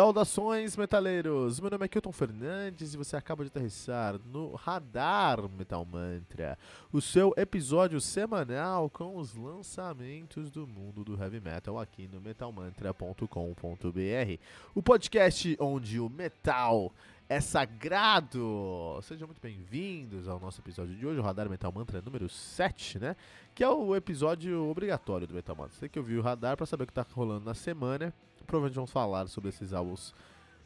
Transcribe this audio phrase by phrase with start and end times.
[0.00, 1.60] Saudações, metaleiros!
[1.60, 6.56] Meu nome é Kilton Fernandes e você acaba de aterrissar no Radar Metal Mantra,
[6.90, 14.40] o seu episódio semanal com os lançamentos do mundo do heavy metal aqui no metalmantra.com.br.
[14.74, 16.90] O podcast onde o metal
[17.28, 18.98] é sagrado!
[19.02, 23.14] Sejam muito bem-vindos ao nosso episódio de hoje, o Radar Metal Mantra número 7, né?
[23.54, 25.74] Que é o episódio obrigatório do Metal Mantra.
[25.74, 28.14] Você tem que ouvir o radar para saber o que está rolando na semana
[28.50, 30.12] provavelmente vamos falar sobre esses álbuns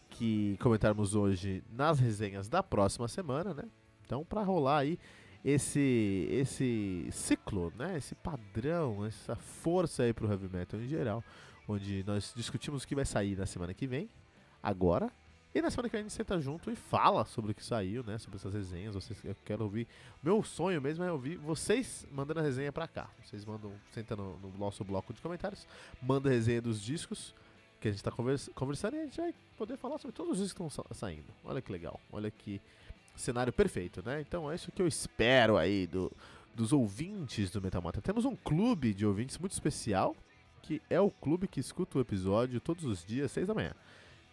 [0.09, 3.65] que comentarmos hoje nas resenhas da próxima semana, né?
[4.07, 4.99] Então, para rolar aí
[5.45, 7.99] esse esse ciclo, né?
[7.99, 11.23] Esse padrão, essa força aí pro heavy metal em geral,
[11.68, 14.09] onde nós discutimos o que vai sair na semana que vem,
[14.62, 15.12] agora,
[15.55, 18.02] e na semana que vem a gente senta junto e fala sobre o que saiu,
[18.02, 18.16] né?
[18.16, 18.95] Sobre essas resenhas.
[18.95, 19.87] Vocês, eu quero ouvir.
[20.23, 23.10] Meu sonho mesmo é ouvir vocês mandando a resenha pra cá.
[23.23, 25.66] Vocês mandam, senta no, no nosso bloco de comentários,
[26.01, 27.35] manda a resenha dos discos
[27.85, 30.54] que a gente está conversa conversando e a gente vai poder falar sobre todos os
[30.54, 31.27] que estão saindo.
[31.45, 32.59] Olha que legal, olha que
[33.15, 34.23] cenário perfeito, né?
[34.23, 36.10] Então é isso que eu espero aí do,
[36.55, 38.01] dos ouvintes do Metal Mata.
[38.01, 40.16] Temos um clube de ouvintes muito especial,
[40.62, 43.74] que é o clube que escuta o episódio todos os dias, seis da manhã.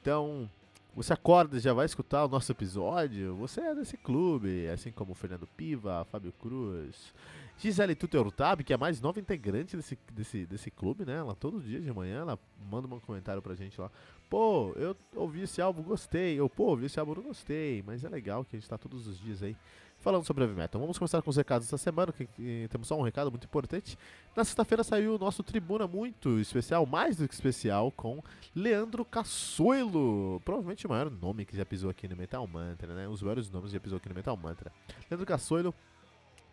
[0.02, 0.50] Então,
[0.96, 5.12] você acorda e já vai escutar o nosso episódio, você é desse clube, assim como
[5.12, 7.14] o Fernando Piva, Fábio Cruz,
[7.62, 11.18] Gisele Tuteltab, que é a mais nova integrante desse, desse, desse clube, né?
[11.18, 12.40] Ela todo dia de manhã, ela
[12.72, 13.92] manda um comentário pra gente lá.
[14.28, 16.42] Pô, eu ouvi esse álbum, gostei.
[16.42, 17.84] Ou, pô, ouvi esse álbum, não gostei.
[17.86, 19.56] Mas é legal que a gente tá todos os dias aí
[20.00, 20.82] falando sobre heavy metal.
[20.82, 23.96] Vamos começar com os recados dessa semana, que, que temos só um recado muito importante.
[24.36, 28.24] Na sexta-feira saiu o nosso Tribuna muito especial, mais do que especial, com
[28.56, 30.42] Leandro Cassoilo.
[30.44, 33.08] Provavelmente o maior nome que já pisou aqui no Metal Mantra, né?
[33.08, 34.72] Os maiores nomes que já pisou aqui no Metal Mantra.
[35.10, 35.74] Leandro Cassoilo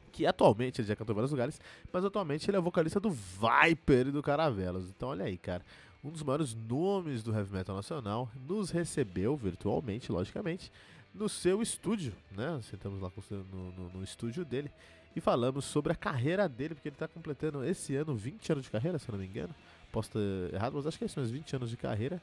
[0.08, 1.60] que atualmente ele já cantou em vários lugares,
[1.92, 4.88] mas atualmente ele é vocalista do Viper e do Caravelas.
[4.88, 5.64] Então olha aí, cara,
[6.02, 10.72] um dos maiores nomes do heavy metal nacional nos recebeu virtualmente, logicamente,
[11.14, 12.60] no seu estúdio, né?
[12.62, 14.70] Sentamos lá no, no, no estúdio dele
[15.14, 18.70] e falamos sobre a carreira dele, porque ele está completando esse ano 20 anos de
[18.70, 19.54] carreira, se eu não me engano.
[19.91, 22.22] Posso estar errado, mas acho que são uns 20 anos de carreira.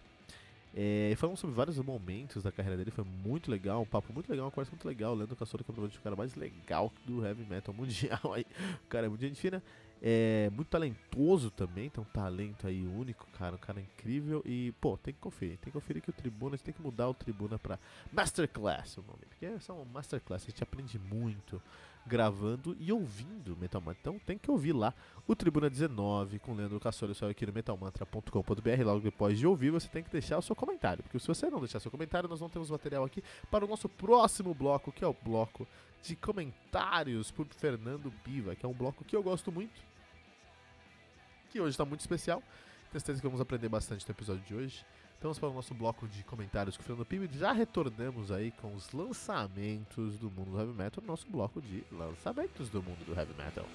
[0.78, 4.46] É, falamos sobre vários momentos da carreira dele, foi muito legal, um papo muito legal,
[4.46, 5.14] uma conversa muito legal.
[5.14, 8.46] O Leandro Cassola, que é provavelmente o cara mais legal do heavy metal mundial aí.
[8.84, 9.64] O cara é muito gente fina,
[10.02, 14.44] é muito talentoso também, tem um talento aí único, cara, um cara incrível.
[14.46, 17.14] E, pô, tem que conferir, tem que conferir que o Tribuna, tem que mudar o
[17.14, 17.80] Tribuna pra
[18.12, 21.62] Masterclass, o nome, porque é só uma Masterclass, a gente aprende muito
[22.06, 24.00] gravando e ouvindo Metal Mantra.
[24.02, 24.94] Então tem que ouvir lá
[25.28, 28.84] o Tribuna 19 com Leandro Cassoli, só aqui no metalmantra.com.br.
[28.84, 31.60] Logo depois de ouvir, você tem que deixar o seu comentário, porque se você não
[31.60, 35.08] deixar seu comentário, nós não temos material aqui para o nosso próximo bloco, que é
[35.08, 35.68] o bloco
[36.04, 39.82] de comentários por Fernando Piva, que é um bloco que eu gosto muito,
[41.50, 42.42] que hoje está muito especial.
[42.92, 44.86] Tenho certeza que vamos aprender bastante no episódio de hoje.
[45.16, 47.30] Estamos para o nosso bloco de comentários com o Fernando Pibe.
[47.38, 52.70] Já retornamos aí com os lançamentos do mundo do heavy metal, nosso bloco de lançamentos
[52.70, 53.66] do mundo do heavy metal.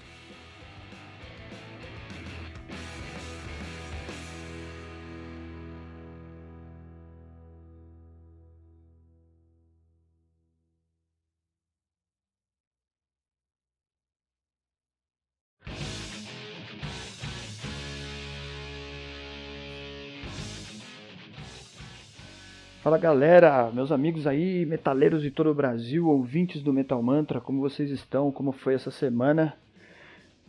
[22.91, 27.61] Fala galera, meus amigos aí, metaleiros de todo o Brasil, ouvintes do Metal Mantra, como
[27.61, 28.33] vocês estão?
[28.33, 29.55] Como foi essa semana?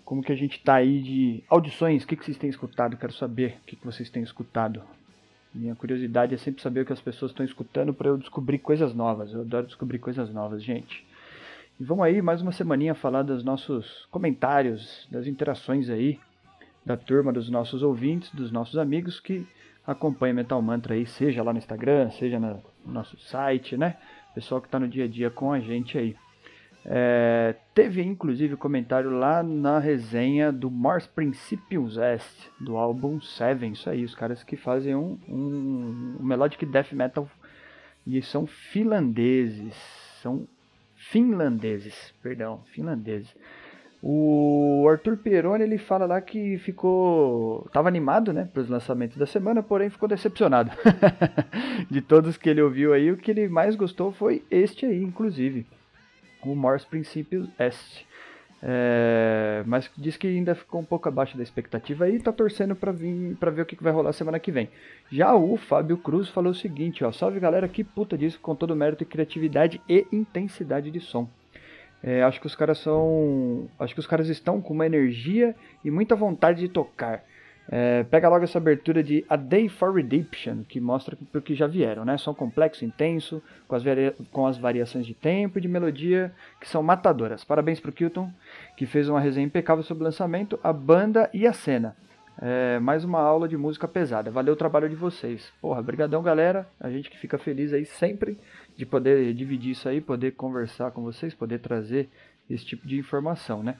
[0.04, 2.04] Como que a gente tá aí de audições?
[2.04, 2.98] O que, que vocês têm escutado?
[2.98, 4.82] Quero saber o que, que vocês têm escutado.
[5.54, 8.92] Minha curiosidade é sempre saber o que as pessoas estão escutando para eu descobrir coisas
[8.92, 9.32] novas.
[9.32, 11.06] Eu adoro descobrir coisas novas, gente.
[11.80, 16.20] E vamos aí, mais uma semaninha falar dos nossos comentários, das interações aí,
[16.84, 19.46] da turma dos nossos ouvintes, dos nossos amigos que
[19.92, 23.98] acompanha Metal Mantra aí, seja lá no Instagram, seja no nosso site, né?
[24.34, 26.16] Pessoal que está no dia a dia com a gente aí.
[26.84, 33.90] É, teve inclusive comentário lá na resenha do Mars Principiums Est, do álbum Seven, isso
[33.90, 37.30] aí, os caras que fazem um, um, um melodic death metal
[38.06, 39.76] e são finlandeses,
[40.22, 40.48] são
[40.96, 43.36] finlandeses, perdão, finlandeses.
[44.04, 47.68] O Arthur Peroni ele fala lá que ficou.
[47.72, 50.72] tava animado, né, para os lançamentos da semana, porém ficou decepcionado.
[51.90, 55.68] de todos que ele ouviu aí, o que ele mais gostou foi este aí, inclusive.
[56.44, 58.04] O Morse Princípios Est.
[58.64, 62.92] É, mas diz que ainda ficou um pouco abaixo da expectativa e tá torcendo para
[62.92, 64.70] vir para ver o que, vai rolar semana que vem.
[65.12, 68.76] Já o Fábio Cruz falou o seguinte, ó, salve galera, que puta disco com todo
[68.76, 71.28] mérito e criatividade e intensidade de som.
[72.04, 75.92] É, acho que os caras são, acho que os caras estão com uma energia e
[75.92, 77.24] muita vontade de tocar.
[77.70, 81.68] É, pega logo essa abertura de A Day for Redemption, que mostra o que já
[81.68, 82.18] vieram, né?
[82.18, 83.84] Som complexo, intenso, com as,
[84.32, 87.44] com as variações de tempo e de melodia que são matadoras.
[87.44, 88.30] Parabéns pro Kilton,
[88.76, 91.96] que fez uma resenha impecável sobre o lançamento, a banda e a cena.
[92.42, 94.32] É, mais uma aula de música pesada.
[94.32, 95.52] Valeu o trabalho de vocês.
[95.62, 96.68] Porra, brigadão galera.
[96.80, 98.38] A gente que fica feliz aí sempre
[98.82, 102.10] de poder dividir isso aí, poder conversar com vocês, poder trazer
[102.50, 103.76] esse tipo de informação, né?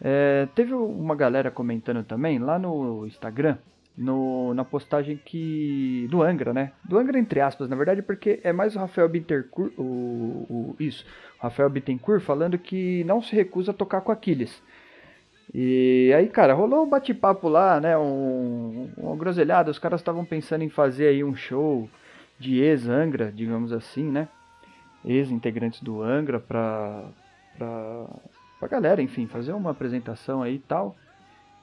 [0.00, 3.58] É, teve uma galera comentando também lá no Instagram,
[3.94, 6.08] no, na postagem que.
[6.10, 6.72] do Angra, né?
[6.82, 11.04] Do Angra, entre aspas, na verdade, porque é mais o Rafael Bittencourt, o, o, isso,
[11.38, 14.62] o Rafael Bittencourt falando que não se recusa a tocar com Aquiles.
[15.52, 17.96] E aí, cara, rolou um bate-papo lá, né?
[17.98, 19.70] Um, uma groselhada.
[19.70, 21.90] Os caras estavam pensando em fazer aí um show
[22.38, 24.28] de ex-Angra, digamos assim, né?
[25.06, 27.04] Ex-integrantes do Angra pra,
[27.56, 28.06] pra
[28.58, 30.96] pra galera, enfim, fazer uma apresentação aí e tal.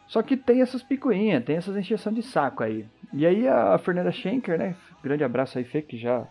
[0.07, 2.85] Só que tem essas picuinhas, tem essas encheção de saco aí.
[3.11, 4.75] E aí a Fernanda Schenker, né?
[5.03, 6.27] Grande abraço aí, Fê, que já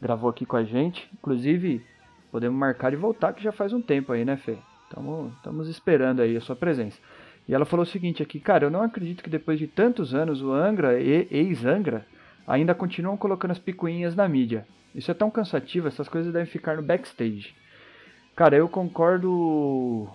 [0.00, 1.08] gravou aqui com a gente.
[1.14, 1.84] Inclusive,
[2.30, 4.56] podemos marcar de voltar, que já faz um tempo aí, né, Fê?
[4.88, 6.98] Estamos esperando aí a sua presença.
[7.48, 10.42] E ela falou o seguinte aqui, cara, eu não acredito que depois de tantos anos
[10.42, 12.06] o Angra e ex-Angra
[12.46, 14.66] ainda continuam colocando as picuinhas na mídia.
[14.94, 17.54] Isso é tão cansativo, essas coisas devem ficar no backstage.
[18.34, 20.08] Cara, eu concordo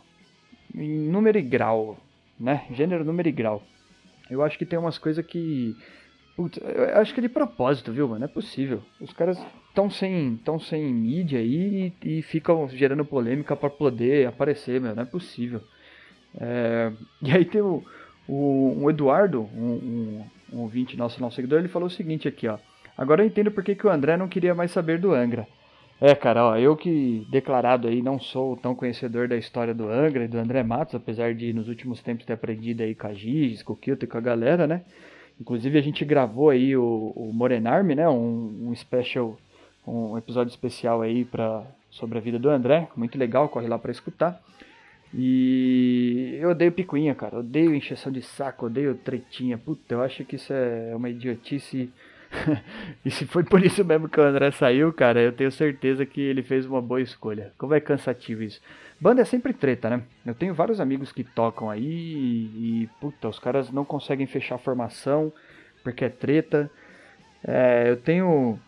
[0.73, 1.97] em número e grau,
[2.39, 2.65] né?
[2.71, 3.63] Gênero, número e grau.
[4.29, 5.75] Eu acho que tem umas coisas que.
[6.35, 8.23] Putz, eu acho que é de propósito, viu, mano?
[8.23, 8.81] É possível.
[8.99, 9.37] Os caras
[9.67, 14.95] estão sem, tão sem mídia aí e, e ficam gerando polêmica para poder aparecer, meu.
[14.95, 15.61] Não é possível.
[16.35, 16.91] É...
[17.21, 17.83] E aí tem o,
[18.27, 22.47] o um Eduardo, um, um, um ouvinte nosso, nosso seguidor, ele falou o seguinte aqui,
[22.47, 22.57] ó.
[22.97, 25.47] Agora eu entendo por que, que o André não queria mais saber do Angra.
[25.99, 30.25] É, cara, ó, eu que declarado aí não sou tão conhecedor da história do Angra
[30.25, 33.61] e do André Matos, apesar de nos últimos tempos ter aprendido aí com a Giz,
[33.61, 34.81] com o Kilton e com a galera, né?
[35.39, 38.09] Inclusive a gente gravou aí o, o Morenarme, né?
[38.09, 39.37] Um, um special,
[39.85, 43.91] um episódio especial aí pra, sobre a vida do André, muito legal, corre lá para
[43.91, 44.41] escutar.
[45.13, 49.57] E eu odeio picuinha, cara, odeio encheção de saco, odeio tretinha.
[49.57, 51.91] Puta, eu acho que isso é uma idiotice
[53.05, 56.21] e se foi por isso mesmo que o André saiu, cara, eu tenho certeza que
[56.21, 57.51] ele fez uma boa escolha.
[57.57, 58.61] Como é cansativo isso.
[58.99, 60.03] Banda é sempre treta, né?
[60.25, 64.59] Eu tenho vários amigos que tocam aí e, puta, os caras não conseguem fechar a
[64.59, 65.33] formação
[65.83, 66.69] porque é treta.
[67.43, 68.59] É, eu tenho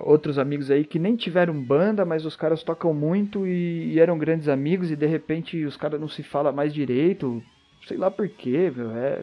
[0.00, 4.18] outros amigos aí que nem tiveram banda, mas os caras tocam muito e, e eram
[4.18, 7.42] grandes amigos e de repente os caras não se falam mais direito.
[7.86, 8.90] Sei lá por quê, viu?
[8.90, 9.22] É,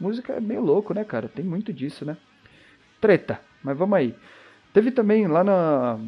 [0.00, 1.28] música é meio louco, né, cara?
[1.28, 2.16] Tem muito disso, né?
[3.02, 3.40] treta.
[3.62, 4.14] Mas vamos aí.
[4.72, 5.98] Teve também lá na,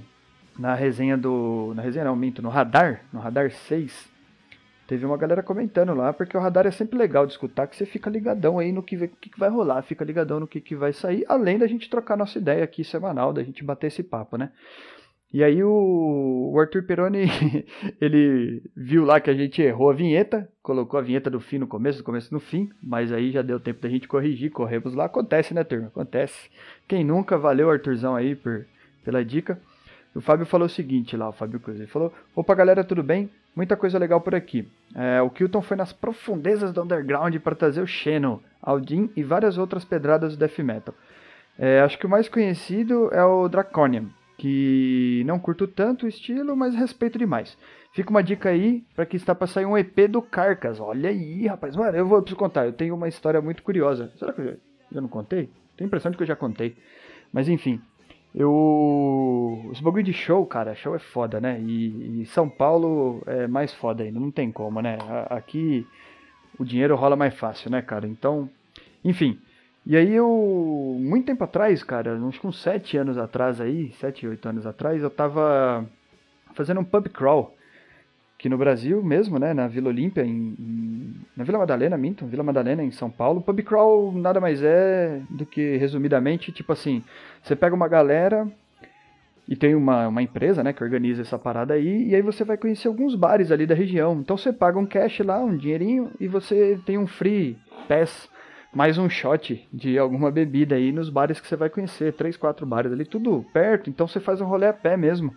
[0.59, 1.75] na resenha do.
[1.75, 4.14] Na resenha não, minto, no Radar, no Radar 6.
[4.87, 7.87] Teve uma galera comentando lá, porque o radar é sempre legal de escutar, que você
[7.87, 11.25] fica ligadão aí no que, que, vai rolar, fica ligadão no que, que vai sair,
[11.27, 14.53] além da gente trocar nossa ideia aqui semanal, da gente bater esse papo, né?
[15.33, 17.25] E aí o, o Arthur Peroni,
[18.01, 21.67] ele viu lá que a gente errou a vinheta, colocou a vinheta do fim no
[21.67, 25.07] começo, do começo no fim, mas aí já deu tempo da gente corrigir, corremos lá,
[25.07, 26.51] acontece né turma, acontece.
[26.87, 28.65] Quem nunca, valeu Arthurzão aí por,
[29.03, 29.59] pela dica.
[30.15, 33.29] O Fábio falou o seguinte lá, o Fábio Cruz, ele falou, opa galera, tudo bem?
[33.55, 34.69] Muita coisa legal por aqui.
[34.95, 39.59] É, o Kilton foi nas profundezas do underground para trazer o Xeno, Aldin e várias
[39.59, 40.95] outras pedradas do death metal.
[41.59, 44.07] É, acho que o mais conhecido é o Draconian,
[44.37, 47.57] que não curto tanto o estilo, mas respeito demais.
[47.93, 50.81] Fica uma dica aí para que está para sair um EP do Carcas.
[50.81, 51.77] Olha aí, rapaz.
[51.77, 52.67] Mano, eu vou preciso contar.
[52.67, 54.11] Eu tenho uma história muito curiosa.
[54.17, 54.55] Será que eu já,
[54.91, 55.49] já não contei?
[55.77, 56.77] Tenho a impressão de que eu já contei.
[57.33, 57.81] Mas enfim,
[58.35, 59.71] eu.
[59.73, 61.61] Esse bagulho de show, cara, show é foda, né?
[61.61, 64.99] E, e, São Paulo é mais foda ainda, não tem como, né?
[65.31, 65.87] Aqui
[66.59, 68.07] o dinheiro rola mais fácil, né, cara?
[68.07, 68.49] Então,
[69.05, 69.39] enfim.
[69.87, 74.49] E aí eu, muito tempo atrás, cara, uns com 7 anos atrás aí, 7, 8
[74.49, 75.85] anos atrás, eu tava
[76.55, 77.55] fazendo um pub crawl
[78.45, 82.43] aqui no Brasil mesmo, né, na Vila Olímpia, em, em, na Vila Madalena, minto, Vila
[82.43, 83.41] Madalena, em São Paulo.
[83.41, 87.03] Pub crawl nada mais é do que, resumidamente, tipo assim,
[87.43, 88.47] você pega uma galera
[89.47, 92.57] E tem uma, uma empresa, né, que organiza essa parada aí, e aí você vai
[92.57, 94.19] conhecer alguns bares ali da região.
[94.21, 98.29] Então você paga um cash lá, um dinheirinho, e você tem um free pass,
[98.73, 102.15] mais um shot de alguma bebida aí nos bares que você vai conhecer.
[102.15, 105.35] Três, quatro bares ali, tudo perto, então você faz um rolê a pé mesmo.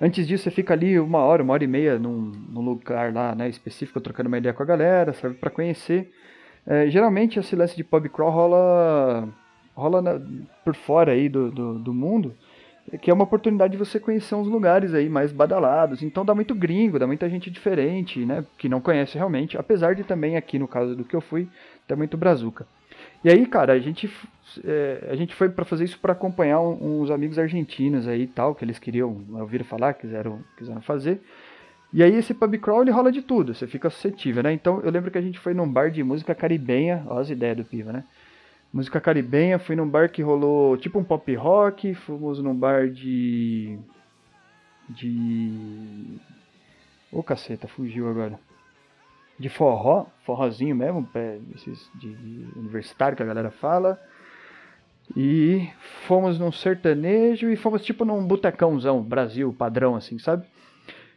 [0.00, 3.34] Antes disso, você fica ali uma hora, uma hora e meia num, num lugar lá,
[3.34, 6.12] né, específico, trocando uma ideia com a galera, serve para conhecer.
[6.66, 9.28] É, geralmente, esse lance de pub crawl rola,
[9.74, 10.20] rola na,
[10.64, 12.34] por fora aí do, do, do mundo,
[13.02, 16.02] que é uma oportunidade de você conhecer uns lugares aí mais badalados.
[16.02, 18.44] Então dá muito gringo, dá muita gente diferente, né?
[18.56, 19.58] Que não conhece realmente.
[19.58, 21.48] Apesar de também aqui no caso do que eu fui,
[21.86, 22.66] ter muito brazuca.
[23.24, 24.10] E aí, cara, a gente,
[24.64, 28.54] é, a gente foi para fazer isso para acompanhar uns amigos argentinos aí e tal,
[28.54, 31.20] que eles queriam, ouviram falar, quiseram, quiseram fazer.
[31.92, 34.52] E aí esse pub crawl ele rola de tudo, você fica suscetível, né?
[34.52, 37.56] Então eu lembro que a gente foi num bar de música caribenha, ó as ideias
[37.56, 38.04] do Piva, né?
[38.72, 43.78] música caribenha, fui num bar que rolou tipo um pop rock, fomos num bar de.
[44.88, 46.18] de.
[47.10, 48.38] Ô oh, caceta, fugiu agora.
[49.38, 51.08] De forró, forrozinho mesmo,
[51.54, 54.00] esses de, de universitário que a galera fala.
[55.16, 55.68] E
[56.06, 60.44] fomos num sertanejo e fomos tipo num botecãozão, Brasil, padrão assim, sabe?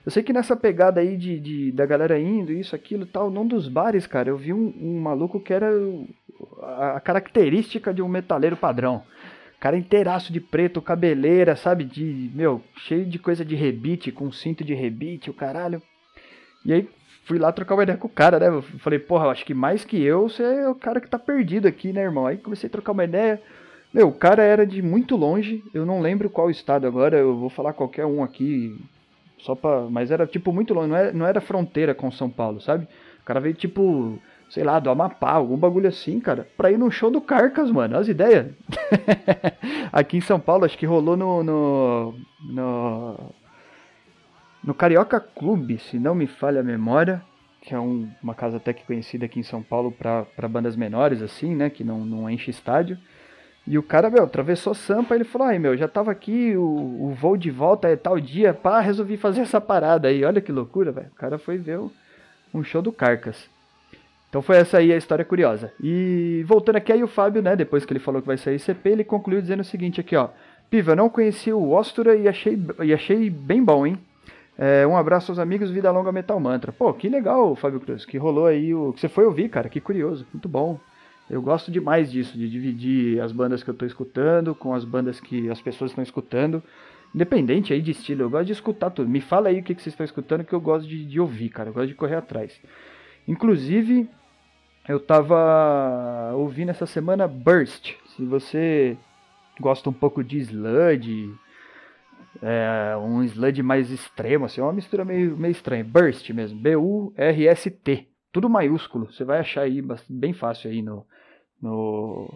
[0.05, 3.45] Eu sei que nessa pegada aí de, de, da galera indo, isso, aquilo tal, num
[3.45, 5.69] dos bares, cara, eu vi um, um maluco que era
[6.61, 9.03] a característica de um metaleiro padrão.
[9.59, 11.83] Cara inteiraço de preto, cabeleira, sabe?
[11.83, 15.79] De, meu, cheio de coisa de rebite, com cinto de rebite, o caralho.
[16.65, 16.89] E aí
[17.25, 18.47] fui lá trocar uma ideia com o cara, né?
[18.47, 21.67] Eu falei, porra, acho que mais que eu, você é o cara que tá perdido
[21.67, 22.25] aqui, né, irmão?
[22.25, 23.41] Aí comecei a trocar uma ideia.
[23.93, 27.49] Meu, o cara era de muito longe, eu não lembro qual estado agora, eu vou
[27.49, 28.79] falar qualquer um aqui,
[29.39, 29.81] só pra.
[29.89, 32.87] Mas era tipo muito longe, não era, não era fronteira com São Paulo, sabe?
[33.21, 34.19] O cara veio tipo
[34.51, 37.97] sei lá, do Amapá, algum bagulho assim, cara, pra ir no show do Carcas, mano.
[37.97, 38.47] As ideias.
[39.93, 41.41] Aqui em São Paulo, acho que rolou no.
[41.41, 42.15] no.
[42.49, 43.33] no,
[44.63, 47.21] no Carioca Clube, se não me falha a memória.
[47.63, 51.21] Que é um, uma casa até que conhecida aqui em São Paulo pra bandas menores,
[51.21, 51.69] assim, né?
[51.69, 52.97] Que não, não enche estádio.
[53.67, 57.11] E o cara, meu, atravessou Sampa, ele falou, ai, meu, já tava aqui, o, o
[57.11, 60.25] voo de volta é tal dia, pá, resolvi fazer essa parada aí.
[60.25, 61.09] Olha que loucura, velho.
[61.11, 61.91] O cara foi ver o,
[62.53, 63.47] um show do Carcas.
[64.29, 65.71] Então foi essa aí a história curiosa.
[65.79, 68.89] E voltando aqui aí o Fábio, né, depois que ele falou que vai sair CP,
[68.89, 70.29] ele concluiu dizendo o seguinte aqui, ó.
[70.69, 73.99] Piva, eu não conheci o Ostura e achei, e achei bem bom, hein?
[74.57, 76.71] É, um abraço aos amigos, vida longa Metal Mantra.
[76.71, 78.93] Pô, que legal, Fábio Cruz, que rolou aí o...
[78.93, 80.79] Que você foi ouvir, cara, que curioso, muito bom.
[81.29, 85.19] Eu gosto demais disso, de dividir as bandas que eu tô escutando com as bandas
[85.19, 86.61] que as pessoas estão escutando.
[87.15, 89.09] Independente aí de estilo, eu gosto de escutar tudo.
[89.09, 91.49] Me fala aí o que, que vocês estão escutando que eu gosto de, de ouvir,
[91.49, 91.69] cara.
[91.69, 92.59] Eu gosto de correr atrás.
[93.27, 94.09] Inclusive,
[94.87, 97.93] eu tava ouvindo essa semana Burst.
[98.15, 98.97] Se você
[99.59, 101.33] gosta um pouco de sludge,
[102.41, 105.83] é, um sludge mais extremo, assim, é uma mistura meio, meio estranha.
[105.83, 108.07] Burst mesmo, B-U-R-S-T.
[108.31, 109.11] Tudo maiúsculo.
[109.11, 111.05] Você vai achar aí bem fácil aí no,
[111.61, 112.29] no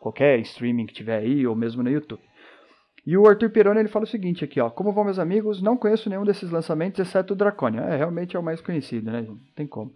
[0.00, 2.22] qualquer streaming que tiver aí, ou mesmo no YouTube.
[3.04, 4.70] E o Arthur Pironi ele fala o seguinte aqui, ó.
[4.70, 5.60] Como vão meus amigos?
[5.60, 7.80] Não conheço nenhum desses lançamentos, exceto o Draconia.
[7.80, 9.22] É, realmente é o mais conhecido, né?
[9.22, 9.92] Não tem como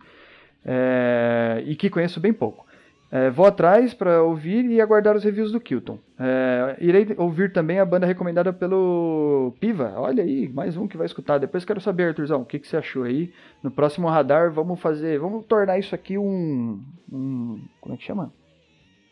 [0.69, 2.66] é, e que conheço bem pouco.
[3.11, 5.99] É, vou atrás para ouvir e aguardar os reviews do Kilton.
[6.19, 9.95] É, irei ouvir também a banda recomendada pelo Piva.
[9.97, 11.39] Olha aí, mais um que vai escutar.
[11.39, 13.33] Depois quero saber, Arthurzão, o que, que você achou aí.
[13.63, 15.21] No próximo radar, vamos fazer.
[15.21, 16.83] Vamos tornar isso aqui um.
[17.13, 18.33] um como é que chama?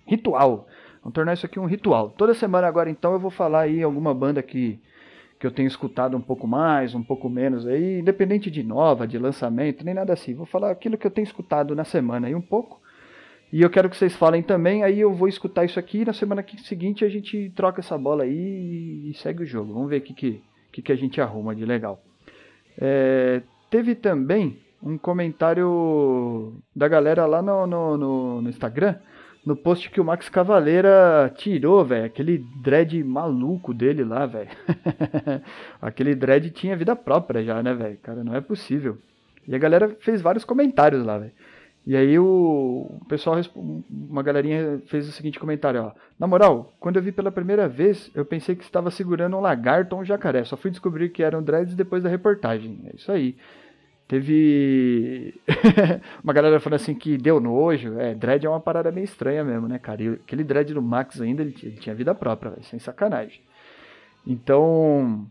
[0.06, 0.66] Ritual.
[1.00, 2.10] Vamos tornar isso aqui um ritual.
[2.10, 4.80] Toda semana agora, então, eu vou falar aí alguma banda que
[5.38, 9.18] que eu tenho escutado um pouco mais, um pouco menos aí, independente de nova, de
[9.18, 10.32] lançamento, nem nada assim.
[10.32, 12.80] Vou falar aquilo que eu tenho escutado na semana aí um pouco.
[13.54, 16.12] E eu quero que vocês falem também, aí eu vou escutar isso aqui e na
[16.12, 19.72] semana seguinte a gente troca essa bola aí e segue o jogo.
[19.72, 20.42] Vamos ver o que, que,
[20.72, 22.02] que, que a gente arruma de legal.
[22.76, 28.96] É, teve também um comentário da galera lá no, no, no, no Instagram
[29.46, 32.06] no post que o Max Cavaleira tirou, velho.
[32.06, 34.50] Aquele dread maluco dele lá, velho.
[35.80, 37.98] aquele dread tinha vida própria já, né, velho?
[37.98, 38.98] Cara, não é possível.
[39.46, 41.32] E a galera fez vários comentários lá, velho.
[41.86, 43.38] E aí o, pessoal,
[43.90, 45.92] uma galerinha fez o seguinte comentário, ó.
[46.18, 49.94] Na moral, quando eu vi pela primeira vez, eu pensei que estava segurando um lagarto
[49.94, 50.44] ou um jacaré.
[50.44, 52.80] Só fui descobrir que eram dreads depois da reportagem.
[52.86, 53.36] É isso aí.
[54.08, 55.34] Teve
[56.22, 57.98] uma galera falando assim que deu nojo.
[57.98, 60.02] É, dread é uma parada meio estranha mesmo, né, cara?
[60.02, 63.40] E aquele dread do Max ainda, ele tinha vida própria, véio, sem sacanagem.
[64.26, 65.26] Então.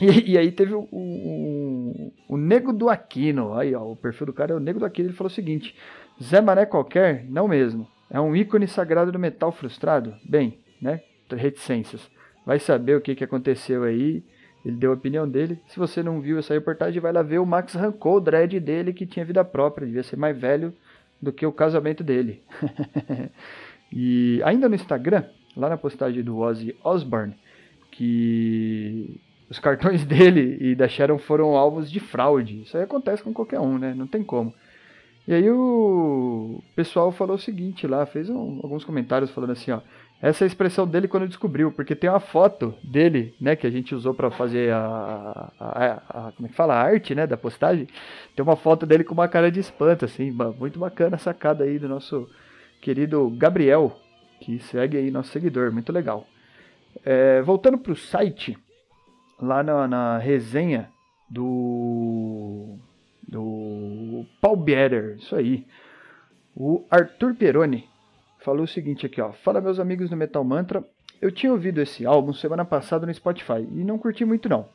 [0.00, 3.54] E, e aí teve o, o, o, Nego do Aquino.
[3.54, 5.08] Aí, ó, o perfil do cara é o Nego do Aquino.
[5.08, 5.74] Ele falou o seguinte:
[6.22, 7.26] Zé Mané qualquer?
[7.28, 7.86] Não mesmo.
[8.08, 10.14] É um ícone sagrado do metal frustrado?
[10.24, 11.00] Bem, né?
[11.30, 12.10] Reticências.
[12.44, 14.24] vai saber o que, que aconteceu aí.
[14.64, 15.58] Ele deu a opinião dele.
[15.68, 17.38] Se você não viu essa reportagem, vai lá ver.
[17.38, 19.86] O Max arrancou o dread dele que tinha vida própria.
[19.86, 20.74] Devia ser mais velho
[21.20, 22.42] do que o casamento dele.
[23.92, 25.24] e ainda no Instagram,
[25.56, 27.34] lá na postagem do Ozzy Osbourne,
[27.90, 32.62] que os cartões dele e da Sharon foram alvos de fraude.
[32.62, 33.92] Isso aí acontece com qualquer um, né?
[33.94, 34.54] Não tem como.
[35.28, 39.80] E aí o pessoal falou o seguinte lá, fez um, alguns comentários falando assim, ó.
[40.22, 43.70] Essa é a expressão dele quando descobriu, porque tem uma foto dele, né, que a
[43.70, 47.38] gente usou para fazer a, a, a, como é que fala, a arte, né, da
[47.38, 47.88] postagem.
[48.36, 51.78] Tem uma foto dele com uma cara de espanto, assim, muito bacana a sacada aí
[51.78, 52.28] do nosso
[52.82, 53.98] querido Gabriel,
[54.40, 56.26] que segue aí nosso seguidor, muito legal.
[57.02, 58.58] É, voltando para o site,
[59.40, 60.88] lá na, na, resenha
[61.28, 62.76] do
[63.26, 65.66] do Paul Bieter, isso aí.
[66.56, 67.88] O Arthur Peroni
[68.40, 69.32] falou o seguinte aqui, ó.
[69.32, 70.84] Fala meus amigos do Metal Mantra.
[71.20, 74.66] Eu tinha ouvido esse álbum semana passada no Spotify e não curti muito não.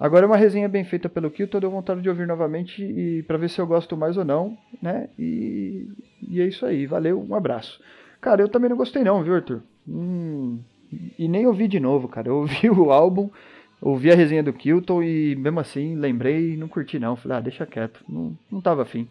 [0.00, 3.36] Agora é uma resenha bem feita pelo Kilton, deu vontade de ouvir novamente e para
[3.36, 5.10] ver se eu gosto mais ou não, né?
[5.18, 5.86] E,
[6.26, 7.78] e é isso aí, valeu, um abraço.
[8.18, 9.62] Cara, eu também não gostei não, viu, Arthur?
[9.86, 10.58] Hum,
[11.18, 12.28] e nem ouvi de novo, cara.
[12.28, 13.28] Eu ouvi o álbum,
[13.80, 17.16] ouvi a resenha do Kilton e mesmo assim lembrei e não curti não.
[17.16, 19.08] Falei, ah, deixa quieto, não, não tava afim.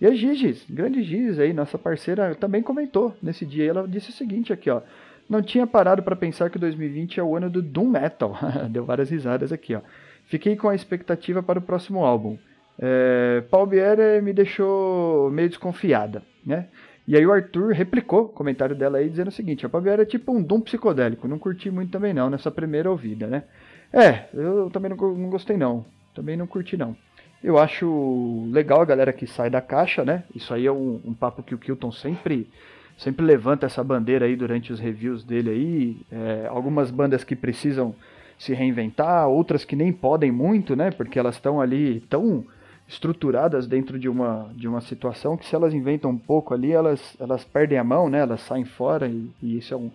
[0.00, 3.66] E a Giges, grande Giges aí, nossa parceira, também comentou nesse dia.
[3.66, 4.80] Ela disse o seguinte aqui, ó.
[5.28, 8.36] Não tinha parado para pensar que 2020 é o ano do Doom Metal.
[8.70, 9.80] Deu várias risadas aqui, ó.
[10.24, 12.38] Fiquei com a expectativa para o próximo álbum.
[12.78, 16.68] É, Paul Biere me deixou meio desconfiada, né?
[17.06, 20.02] E aí o Arthur replicou o comentário dela aí dizendo o seguinte: a Paul Biere
[20.02, 21.28] é tipo um Doom psicodélico.
[21.28, 23.44] Não curti muito também não nessa primeira ouvida, né?
[23.92, 25.84] É, eu também não, não gostei não.
[26.14, 26.96] Também não curti não.
[27.42, 30.24] Eu acho legal a galera que sai da caixa, né?
[30.34, 32.48] Isso aí é um, um papo que o Kilton sempre
[32.98, 35.96] sempre levanta essa bandeira aí durante os reviews dele aí.
[36.12, 37.94] É, algumas bandas que precisam
[38.38, 40.90] se reinventar, outras que nem podem muito, né?
[40.90, 42.44] Porque elas estão ali tão
[42.86, 47.16] estruturadas dentro de uma, de uma situação que se elas inventam um pouco ali, elas,
[47.18, 48.20] elas perdem a mão, né?
[48.20, 49.90] Elas saem fora e, e isso é um,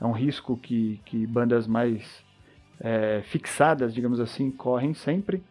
[0.00, 2.22] é um risco que, que bandas mais
[2.82, 5.42] é, fixadas, digamos assim, correm sempre.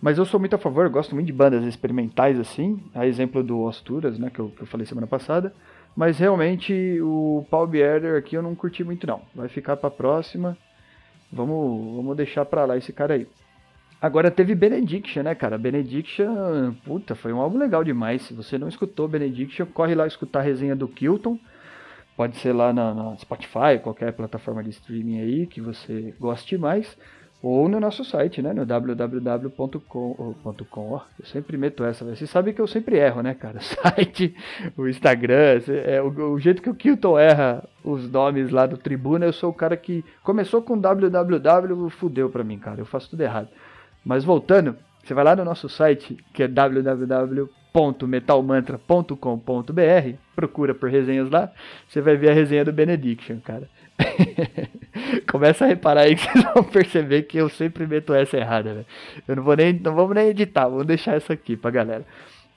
[0.00, 3.60] Mas eu sou muito a favor, gosto muito de bandas experimentais assim, a exemplo do
[3.60, 5.52] Osturas, né, que eu, que eu falei semana passada.
[5.94, 9.22] Mas realmente o Paul Bierder aqui eu não curti muito não.
[9.34, 10.56] Vai ficar para próxima.
[11.32, 13.26] Vamos, vamos deixar para lá esse cara aí.
[14.00, 15.56] Agora teve Benediction, né, cara?
[15.56, 18.22] Benediction, puta, foi um álbum legal demais.
[18.22, 21.38] Se você não escutou Benediction, corre lá escutar a resenha do Kilton.
[22.16, 26.96] Pode ser lá na, na Spotify, qualquer plataforma de streaming aí que você goste mais
[27.42, 30.16] ou no nosso site, né, no www.com.
[31.18, 33.58] Eu sempre meto essa, você sabe que eu sempre erro, né, cara?
[33.60, 34.34] O site,
[34.76, 39.26] o Instagram, é, o, o, jeito que o Kilton erra os nomes lá do Tribuna,
[39.26, 43.20] eu sou o cara que começou com www, fudeu pra mim, cara, eu faço tudo
[43.20, 43.48] errado.
[44.04, 46.48] Mas voltando, você vai lá no nosso site, que é
[47.76, 51.52] www.metalmantra.com.br, procura por resenhas lá,
[51.86, 53.68] você vai ver a resenha do Benediction, cara.
[55.30, 58.86] Começa a reparar aí que vocês vão perceber que eu sempre meto essa errada, velho.
[59.28, 62.06] Eu não vou nem, não vamos nem editar, vamos deixar essa aqui pra galera.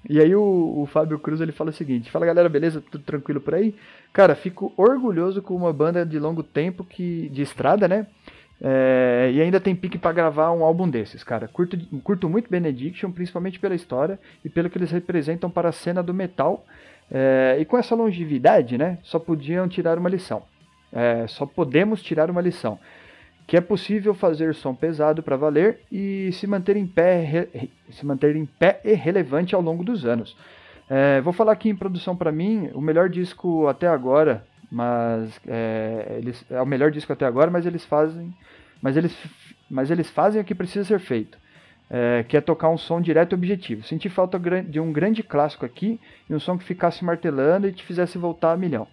[0.08, 2.82] E aí o, o Fábio Cruz ele fala o seguinte: Fala galera, beleza?
[2.90, 3.76] Tudo tranquilo por aí?
[4.14, 8.08] Cara, fico orgulhoso com uma banda de longo tempo que de estrada, né?
[8.62, 11.48] É, e ainda tem pique para gravar um álbum desses, cara.
[11.48, 16.04] Curto, curto muito Benediction, principalmente pela história e pelo que eles representam para a cena
[16.04, 16.66] do metal.
[17.12, 19.00] É, e com essa longevidade, né?
[19.02, 20.44] Só podiam tirar uma lição.
[20.92, 22.78] É, só podemos tirar uma lição.
[23.48, 27.48] Que é possível fazer som pesado para valer e se manter em pé,
[27.90, 30.38] se manter em pé e relevante ao longo dos anos.
[30.88, 36.18] É, vou falar aqui em produção para mim, o melhor disco até agora, mas é,
[36.18, 38.34] eles, é o melhor disco até agora, mas eles fazem,
[38.82, 39.16] mas eles,
[39.70, 41.38] mas eles fazem o que precisa ser feito.
[41.92, 43.84] É, que é tocar um som direto e objetivo.
[43.84, 47.84] Senti falta de um grande clássico aqui e um som que ficasse martelando e te
[47.84, 48.88] fizesse voltar a milhão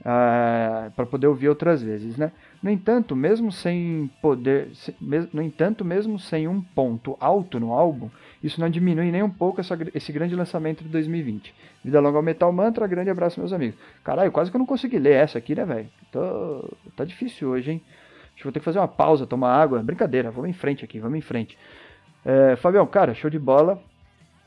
[0.00, 2.32] uh, para poder ouvir outras vezes, né?
[2.62, 4.94] No entanto, mesmo sem poder, se,
[5.32, 8.10] no entanto, mesmo sem um ponto alto no álbum,
[8.42, 11.54] isso não diminui nem um pouco essa, esse grande lançamento de 2020.
[11.84, 13.78] Vida longa ao Metal Mantra, grande abraço meus amigos.
[14.04, 15.88] Caralho, quase que eu não consegui ler essa aqui, né, velho?
[16.96, 17.82] Tá difícil hoje, hein?
[18.26, 19.82] Acho que vou ter que fazer uma pausa, tomar água.
[19.82, 21.58] Brincadeira, vamos em frente aqui, vamos em frente.
[22.24, 23.82] É, Fabião, cara, show de bola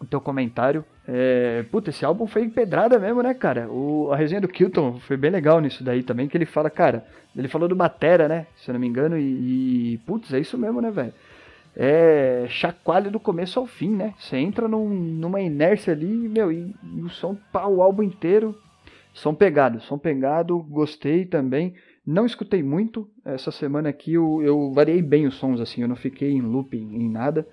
[0.01, 0.83] o teu comentário.
[1.07, 3.69] É, puta, esse álbum foi pedrada mesmo, né, cara?
[3.69, 7.05] O, a resenha do Kilton foi bem legal nisso daí também, que ele fala, cara,
[7.35, 10.57] ele falou do Batera, né, se eu não me engano, e, e putz, é isso
[10.57, 11.13] mesmo, né, velho?
[11.75, 14.13] É chacoalho do começo ao fim, né?
[14.19, 18.57] Você entra num, numa inércia ali, meu, e, e o som, pá, o álbum inteiro,
[19.13, 21.73] som pegado, som pegado, gostei também.
[22.05, 23.07] Não escutei muito.
[23.23, 26.95] Essa semana aqui eu, eu variei bem os sons, assim, eu não fiquei em looping
[26.95, 27.47] em nada.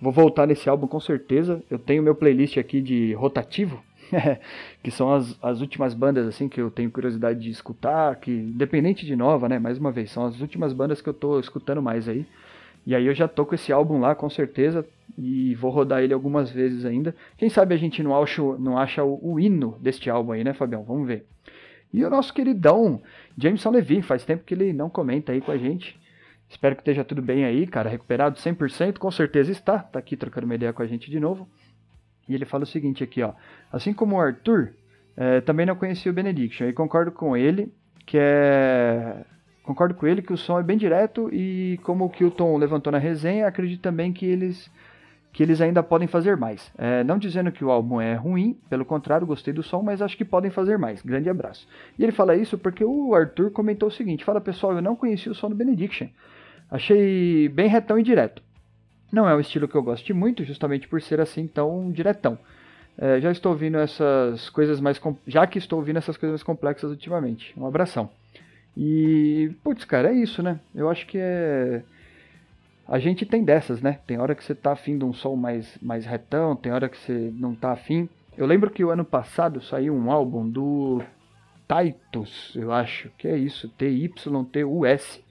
[0.00, 1.62] Vou voltar nesse álbum com certeza.
[1.70, 3.82] Eu tenho meu playlist aqui de rotativo,
[4.82, 9.06] que são as, as últimas bandas assim que eu tenho curiosidade de escutar, que independente
[9.06, 12.08] de nova, né, mais uma vez, são as últimas bandas que eu tô escutando mais
[12.08, 12.26] aí.
[12.86, 14.86] E aí eu já tô com esse álbum lá, com certeza,
[15.18, 17.14] e vou rodar ele algumas vezes ainda.
[17.36, 20.54] Quem sabe a gente não acha, não acha o, o hino deste álbum aí, né,
[20.54, 20.84] Fabião?
[20.84, 21.26] Vamos ver.
[21.92, 23.00] E o nosso queridão
[23.36, 25.98] Jameson Levy, faz tempo que ele não comenta aí com a gente.
[26.48, 29.80] Espero que esteja tudo bem aí, cara, recuperado 100%, com certeza está.
[29.80, 31.48] Tá aqui trocando uma ideia com a gente de novo.
[32.28, 33.32] E ele fala o seguinte aqui, ó.
[33.72, 34.72] Assim como o Arthur,
[35.16, 36.68] é, também não conhecia o Benediction.
[36.68, 37.72] E concordo com ele
[38.06, 39.24] que é.
[39.66, 42.98] Concordo com ele que o som é bem direto e como o Kilton levantou na
[42.98, 44.70] resenha, acredito também que eles
[45.32, 46.72] que eles ainda podem fazer mais.
[46.78, 50.16] É, não dizendo que o álbum é ruim, pelo contrário, gostei do som, mas acho
[50.16, 51.02] que podem fazer mais.
[51.02, 51.68] Grande abraço.
[51.98, 55.28] E ele fala isso porque o Arthur comentou o seguinte: fala pessoal, eu não conheci
[55.28, 56.06] o som do Benediction.
[56.70, 58.42] Achei bem retão e direto.
[59.12, 62.38] Não é um estilo que eu goste muito, justamente por ser assim tão diretão.
[62.96, 64.98] É, já estou ouvindo essas coisas mais.
[65.26, 67.52] Já que estou ouvindo essas coisas mais complexas ultimamente.
[67.58, 68.08] Um abração.
[68.76, 70.60] E, putz, cara, é isso, né?
[70.74, 71.82] Eu acho que é.
[72.86, 73.98] A gente tem dessas, né?
[74.06, 76.96] Tem hora que você tá afim de um som mais, mais retão, tem hora que
[76.96, 78.08] você não tá afim.
[78.36, 81.02] Eu lembro que o ano passado saiu um álbum do
[81.66, 85.24] Titus, eu acho, que é isso, T-Y-T-U-S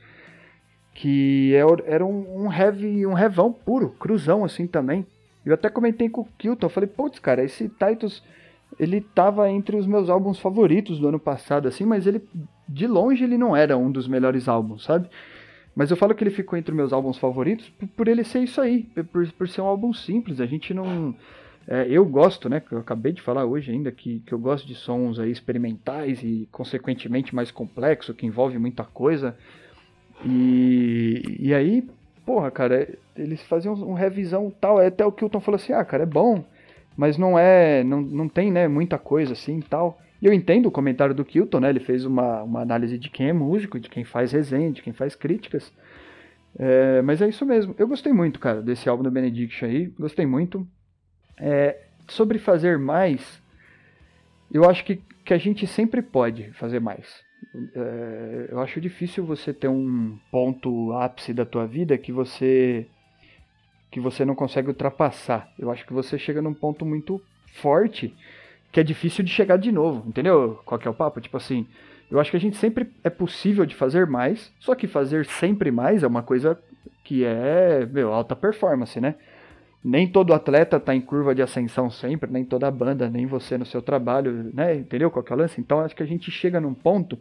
[0.95, 5.05] que é era um, um heavy, um revão puro, cruzão assim também.
[5.45, 8.23] Eu até comentei com o Kilton, falei, putz, cara, esse Titus,
[8.79, 12.23] ele tava entre os meus álbuns favoritos do ano passado, assim, mas ele,
[12.67, 15.09] de longe, ele não era um dos melhores álbuns, sabe?
[15.75, 18.61] Mas eu falo que ele ficou entre meus álbuns favoritos por, por ele ser isso
[18.61, 21.15] aí, por, por ser um álbum simples, a gente não...
[21.67, 24.67] É, eu gosto, né, que eu acabei de falar hoje ainda, que, que eu gosto
[24.67, 29.35] de sons aí experimentais e, consequentemente, mais complexo, que envolve muita coisa,
[30.23, 31.83] e, e aí,
[32.25, 34.79] porra, cara, eles faziam um revisão tal.
[34.79, 36.43] Até o Kilton falou assim: ah, cara, é bom,
[36.95, 37.83] mas não é.
[37.83, 39.99] Não, não tem, né, muita coisa assim tal.
[40.21, 41.69] E eu entendo o comentário do Kilton, né?
[41.69, 44.93] Ele fez uma, uma análise de quem é músico, de quem faz resenha, de quem
[44.93, 45.71] faz críticas.
[46.57, 47.75] É, mas é isso mesmo.
[47.77, 49.87] Eu gostei muito, cara, desse álbum do Benediction aí.
[49.99, 50.65] Gostei muito.
[51.37, 53.41] É, sobre fazer mais,
[54.51, 57.23] eu acho que, que a gente sempre pode fazer mais.
[57.75, 62.87] É, eu acho difícil você ter um ponto ápice da tua vida que você
[63.91, 65.49] que você não consegue ultrapassar.
[65.57, 67.21] Eu acho que você chega num ponto muito
[67.53, 68.13] forte
[68.75, 70.59] que é difícil de chegar de novo, entendeu?
[70.65, 71.21] Qual que é o papo?
[71.21, 71.65] Tipo assim,
[72.11, 75.71] eu acho que a gente sempre é possível de fazer mais, só que fazer sempre
[75.71, 76.59] mais é uma coisa
[77.01, 79.15] que é, meu, alta performance, né?
[79.81, 83.65] Nem todo atleta está em curva de ascensão sempre, nem toda banda, nem você no
[83.65, 84.75] seu trabalho, né?
[84.75, 85.61] Entendeu qual que é o lance?
[85.61, 87.17] Então acho que a gente chega num ponto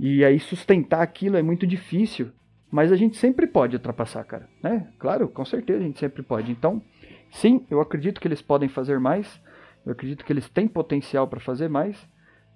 [0.00, 2.32] e aí sustentar aquilo é muito difícil,
[2.72, 4.88] mas a gente sempre pode ultrapassar, cara, né?
[4.98, 6.50] Claro, com certeza a gente sempre pode.
[6.50, 6.82] Então,
[7.30, 9.45] sim, eu acredito que eles podem fazer mais.
[9.86, 11.96] Eu acredito que eles têm potencial para fazer mais.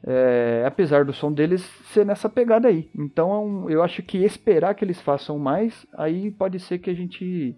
[0.03, 1.63] É, apesar do som deles
[1.93, 2.91] ser nessa pegada aí.
[2.99, 7.55] Então eu acho que esperar que eles façam mais, aí pode ser que a gente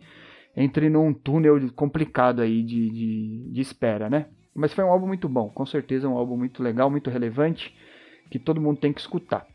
[0.56, 4.26] entre num túnel complicado aí de, de, de espera, né?
[4.54, 7.74] Mas foi um álbum muito bom, com certeza um álbum muito legal, muito relevante,
[8.30, 9.46] que todo mundo tem que escutar.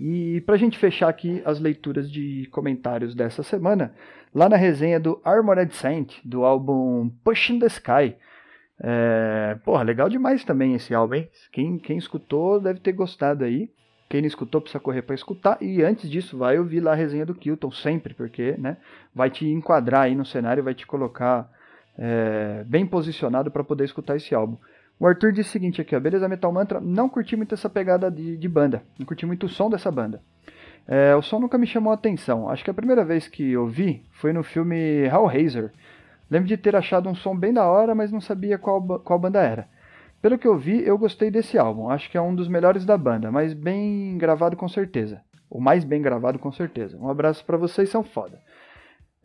[0.00, 3.94] E para a gente fechar aqui as leituras de comentários dessa semana,
[4.34, 8.16] lá na resenha do Armored Saint, do álbum Pushing the Sky.
[8.80, 11.28] É, porra, legal demais também esse álbum, hein?
[11.52, 13.70] Quem, quem escutou deve ter gostado aí.
[14.08, 15.58] Quem não escutou precisa correr para escutar.
[15.60, 18.78] E antes disso, vai ouvir lá a resenha do Kilton, sempre, porque né,
[19.14, 21.50] vai te enquadrar aí no cenário, vai te colocar
[21.98, 24.56] é, bem posicionado para poder escutar esse álbum.
[24.98, 28.10] O Arthur disse o seguinte aqui, ó, beleza Metal Mantra, não curti muito essa pegada
[28.10, 30.20] de, de banda, não curti muito o som dessa banda.
[30.86, 33.66] É, o som nunca me chamou a atenção, acho que a primeira vez que eu
[33.66, 35.70] vi foi no filme Hellraiser.
[36.30, 39.40] Lembro de ter achado um som bem da hora, mas não sabia qual, qual banda
[39.40, 39.68] era.
[40.20, 42.98] Pelo que eu vi, eu gostei desse álbum, acho que é um dos melhores da
[42.98, 45.20] banda, mas bem gravado com certeza.
[45.48, 46.98] O mais bem gravado com certeza.
[46.98, 48.38] Um abraço para vocês, são foda.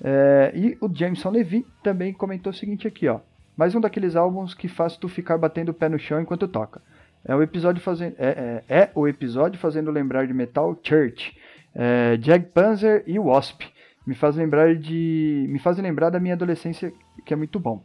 [0.02, 3.20] É, e o Jameson Levy também comentou o seguinte aqui, ó.
[3.58, 6.82] Mais um daqueles álbuns que faz tu ficar batendo o pé no chão enquanto toca.
[7.26, 11.38] É o episódio fazendo, é, é, é o episódio fazendo lembrar de Metal Church,
[11.74, 13.64] é, Jag Panzer e Wasp.
[14.06, 16.94] Me faz lembrar de, me faz lembrar da minha adolescência,
[17.26, 17.84] que é muito bom.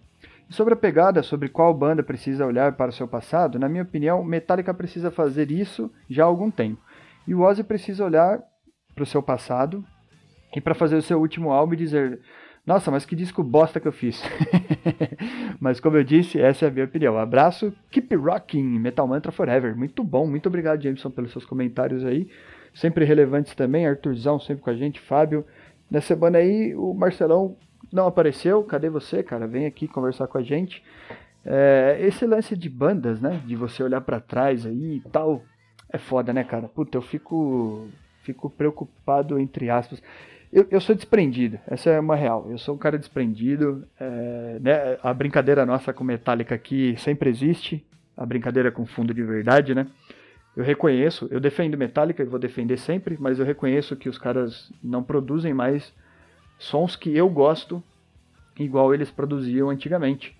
[0.50, 4.24] Sobre a pegada, sobre qual banda precisa olhar para o seu passado, na minha opinião,
[4.24, 6.80] Metallica precisa fazer isso já há algum tempo.
[7.26, 8.40] E o Ozzy precisa olhar
[8.94, 9.84] para o seu passado
[10.56, 12.18] e para fazer o seu último álbum e dizer:
[12.68, 14.22] nossa, mas que disco bosta que eu fiz.
[15.58, 17.16] mas como eu disse, essa é a minha opinião.
[17.16, 19.74] Abraço, keep rocking, Metal Mantra Forever.
[19.74, 22.28] Muito bom, muito obrigado, Jameson, pelos seus comentários aí.
[22.74, 25.46] sempre relevantes também, Arthurzão sempre com a gente, Fábio.
[25.90, 27.56] Nessa semana aí, o Marcelão
[27.92, 29.46] não apareceu, cadê você, cara?
[29.46, 30.82] Vem aqui conversar com a gente.
[31.44, 33.40] É, esse lance de bandas, né?
[33.46, 35.42] De você olhar para trás aí e tal,
[35.90, 36.68] é foda, né, cara?
[36.68, 37.88] Puta, eu fico,
[38.22, 40.02] fico preocupado, entre aspas.
[40.52, 42.46] Eu, eu sou desprendido, essa é uma real.
[42.50, 43.86] Eu sou um cara desprendido.
[43.98, 44.98] É, né?
[45.02, 47.84] A brincadeira nossa com Metallica aqui sempre existe.
[48.16, 49.86] A brincadeira com fundo de verdade, né?
[50.58, 54.72] Eu reconheço, eu defendo Metallica e vou defender sempre, mas eu reconheço que os caras
[54.82, 55.94] não produzem mais
[56.58, 57.80] sons que eu gosto
[58.58, 60.36] igual eles produziam antigamente.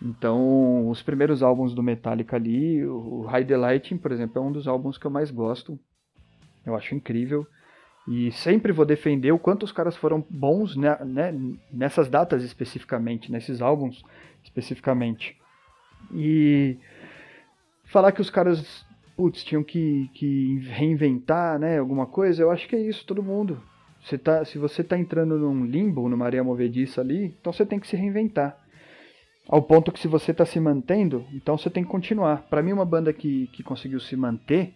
[0.00, 4.52] Então, os primeiros álbuns do Metallica ali, o High the Lighting, por exemplo, é um
[4.52, 5.76] dos álbuns que eu mais gosto.
[6.64, 7.44] Eu acho incrível.
[8.06, 11.34] E sempre vou defender o quanto os caras foram bons né, né,
[11.72, 14.04] nessas datas especificamente, nesses álbuns
[14.44, 15.36] especificamente.
[16.14, 16.78] E
[17.86, 18.85] falar que os caras,
[19.16, 23.60] putz, tinham que, que reinventar né, alguma coisa, eu acho que é isso, todo mundo.
[24.02, 27.80] Você tá, se você está entrando num limbo, numa areia movediça ali, então você tem
[27.80, 28.56] que se reinventar.
[29.48, 32.42] Ao ponto que se você está se mantendo, então você tem que continuar.
[32.48, 34.74] Para mim, uma banda que, que conseguiu se manter,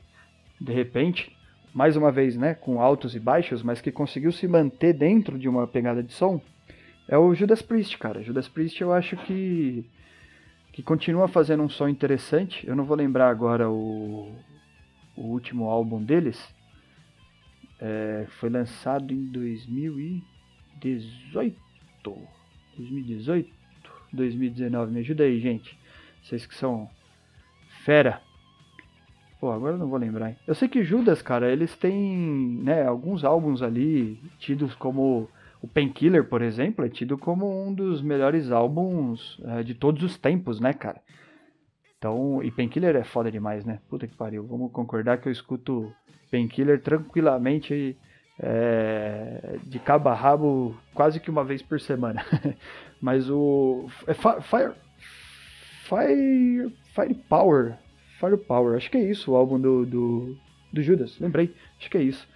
[0.60, 1.36] de repente,
[1.74, 5.48] mais uma vez, né, com altos e baixos, mas que conseguiu se manter dentro de
[5.48, 6.40] uma pegada de som,
[7.08, 8.22] é o Judas Priest, cara.
[8.22, 9.84] Judas Priest eu acho que
[10.72, 12.66] que continua fazendo um som interessante.
[12.66, 14.34] Eu não vou lembrar agora o,
[15.16, 16.38] o último álbum deles.
[17.80, 21.56] É, foi lançado em 2018.
[22.76, 23.50] 2018?
[24.12, 24.92] 2019.
[24.92, 25.76] Me ajuda aí, gente.
[26.22, 26.88] Vocês que são
[27.84, 28.22] fera.
[29.40, 30.30] Pô, agora eu não vou lembrar.
[30.30, 30.36] Hein?
[30.46, 32.16] Eu sei que Judas, cara, eles têm
[32.62, 35.28] né, alguns álbuns ali tidos como.
[35.62, 40.16] O Painkiller, por exemplo, é tido como um dos melhores álbuns é, de todos os
[40.16, 41.00] tempos, né, cara?
[41.98, 43.78] Então, e Painkiller é foda demais, né?
[43.90, 44.46] Puta que pariu.
[44.46, 45.92] Vamos concordar que eu escuto
[46.30, 47.94] Painkiller tranquilamente
[48.38, 52.24] é, de cabo a rabo quase que uma vez por semana.
[53.00, 53.86] Mas o.
[54.06, 54.72] É Fire.
[55.84, 56.74] Fire.
[56.94, 57.76] Firepower.
[58.18, 58.76] Firepower.
[58.76, 60.36] Acho que é isso o álbum do, do,
[60.72, 61.18] do Judas.
[61.20, 61.54] Lembrei.
[61.78, 62.26] Acho que é isso.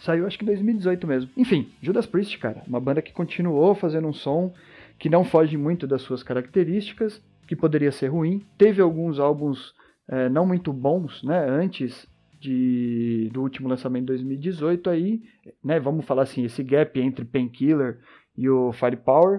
[0.00, 1.30] Saiu acho que em 2018 mesmo.
[1.36, 2.62] Enfim, Judas Priest, cara.
[2.66, 4.52] Uma banda que continuou fazendo um som
[4.98, 8.44] que não foge muito das suas características, que poderia ser ruim.
[8.58, 9.74] Teve alguns álbuns
[10.08, 11.46] é, não muito bons, né?
[11.48, 12.08] Antes
[12.40, 15.22] de, do último lançamento de 2018 aí,
[15.62, 17.98] né, vamos falar assim, esse gap entre Painkiller
[18.36, 19.38] e o Firepower,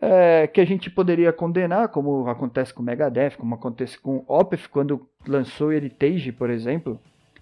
[0.00, 5.06] é, que a gente poderia condenar, como acontece com Megadeth, como acontece com Opeth quando
[5.26, 6.98] lançou Heritage, por exemplo.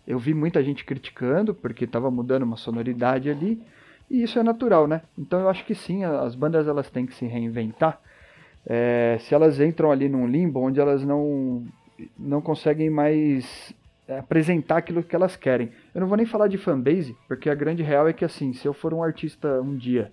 [0.07, 3.62] Eu vi muita gente criticando porque estava mudando uma sonoridade ali,
[4.11, 5.03] e isso é natural, né?
[5.17, 8.01] Então eu acho que sim, as bandas elas têm que se reinventar.
[8.67, 11.65] É, se elas entram ali num limbo onde elas não
[12.19, 13.75] não conseguem mais
[14.09, 15.71] apresentar aquilo que elas querem.
[15.95, 18.67] Eu não vou nem falar de fanbase, porque a grande real é que assim, se
[18.67, 20.11] eu for um artista um dia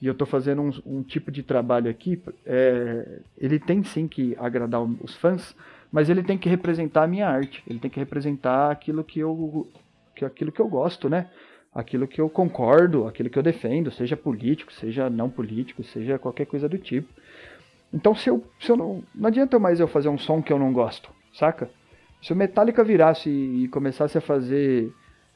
[0.00, 4.36] e eu estou fazendo um, um, tipo de trabalho aqui, é, ele tem sim que
[4.38, 5.56] agradar os fãs,
[5.90, 9.66] mas ele tem que representar a minha arte, ele tem que representar aquilo que eu,
[10.14, 11.28] que, aquilo que eu gosto, né?
[11.74, 16.46] Aquilo que eu concordo, aquilo que eu defendo, seja político, seja não político, seja qualquer
[16.46, 17.08] coisa do tipo.
[17.92, 20.58] Então, se eu, se eu não, não adianta mais eu fazer um som que eu
[20.58, 21.70] não gosto, saca?
[22.22, 24.92] Se o Metallica virasse e começasse a fazer,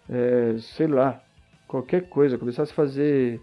[0.08, 1.22] é, sei lá,
[1.68, 3.40] qualquer coisa, começasse a fazer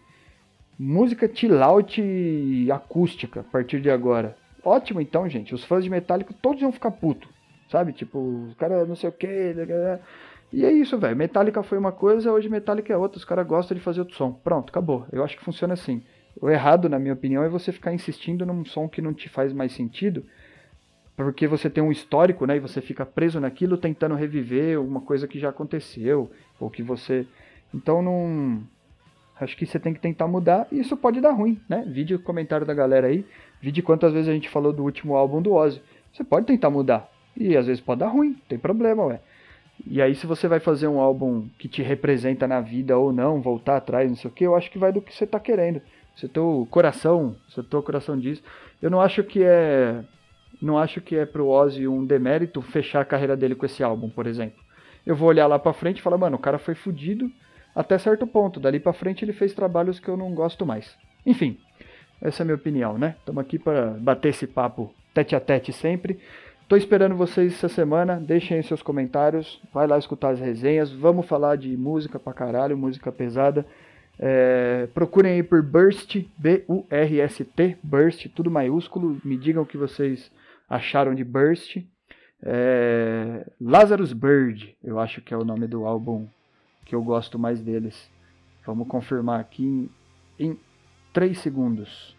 [0.77, 4.35] música chill out acústica a partir de agora.
[4.67, 5.55] Ótimo então, gente.
[5.55, 7.29] Os fãs de Metallica todos iam ficar puto,
[7.71, 7.93] sabe?
[7.93, 9.55] Tipo, os caras não sei o que.
[10.51, 11.15] E é isso, velho.
[11.15, 13.17] Metallica foi uma coisa, hoje Metallica é outra.
[13.17, 14.33] Os caras gostam de fazer outro som.
[14.33, 15.05] Pronto, acabou.
[15.11, 16.03] Eu acho que funciona assim.
[16.41, 19.53] O errado, na minha opinião, é você ficar insistindo num som que não te faz
[19.53, 20.25] mais sentido
[21.17, 25.27] porque você tem um histórico, né, e você fica preso naquilo tentando reviver uma coisa
[25.27, 27.25] que já aconteceu, ou que você...
[27.73, 28.61] Então não...
[29.41, 31.83] Acho que você tem que tentar mudar e isso pode dar ruim, né?
[31.87, 33.25] Vídeo comentário da galera aí,
[33.61, 35.81] vídeo quantas vezes a gente falou do último álbum do Ozzy.
[36.11, 39.19] Você pode tentar mudar e às vezes pode dar ruim, tem problema, ué.
[39.85, 43.41] E aí se você vai fazer um álbum que te representa na vida ou não,
[43.41, 45.81] voltar atrás, não sei o que, eu acho que vai do que você tá querendo.
[46.15, 48.41] Se teu coração, se teu coração diz,
[48.81, 50.03] eu não acho que é
[50.59, 54.09] não acho que é pro Ozzy um demérito fechar a carreira dele com esse álbum,
[54.09, 54.59] por exemplo.
[55.05, 57.31] Eu vou olhar lá pra frente e falar, mano, o cara foi fudido
[57.75, 58.59] até certo ponto.
[58.59, 60.97] Dali pra frente ele fez trabalhos que eu não gosto mais.
[61.25, 61.59] Enfim,
[62.21, 63.15] essa é a minha opinião, né?
[63.19, 66.19] Estamos aqui para bater esse papo tete a tete sempre.
[66.67, 68.19] Tô esperando vocês essa semana.
[68.19, 69.61] Deixem aí seus comentários.
[69.73, 70.91] Vai lá escutar as resenhas.
[70.91, 73.65] Vamos falar de música pra caralho, música pesada.
[74.19, 79.19] É, procurem aí por Burst, B-U-R-S-T, Burst, tudo maiúsculo.
[79.23, 80.31] Me digam o que vocês
[80.69, 81.77] acharam de Burst.
[82.43, 86.27] É, Lazarus Bird, eu acho que é o nome do álbum
[86.85, 88.09] que eu gosto mais deles.
[88.65, 89.89] Vamos confirmar aqui em,
[90.47, 90.59] em
[91.17, 92.15] 3 segundos.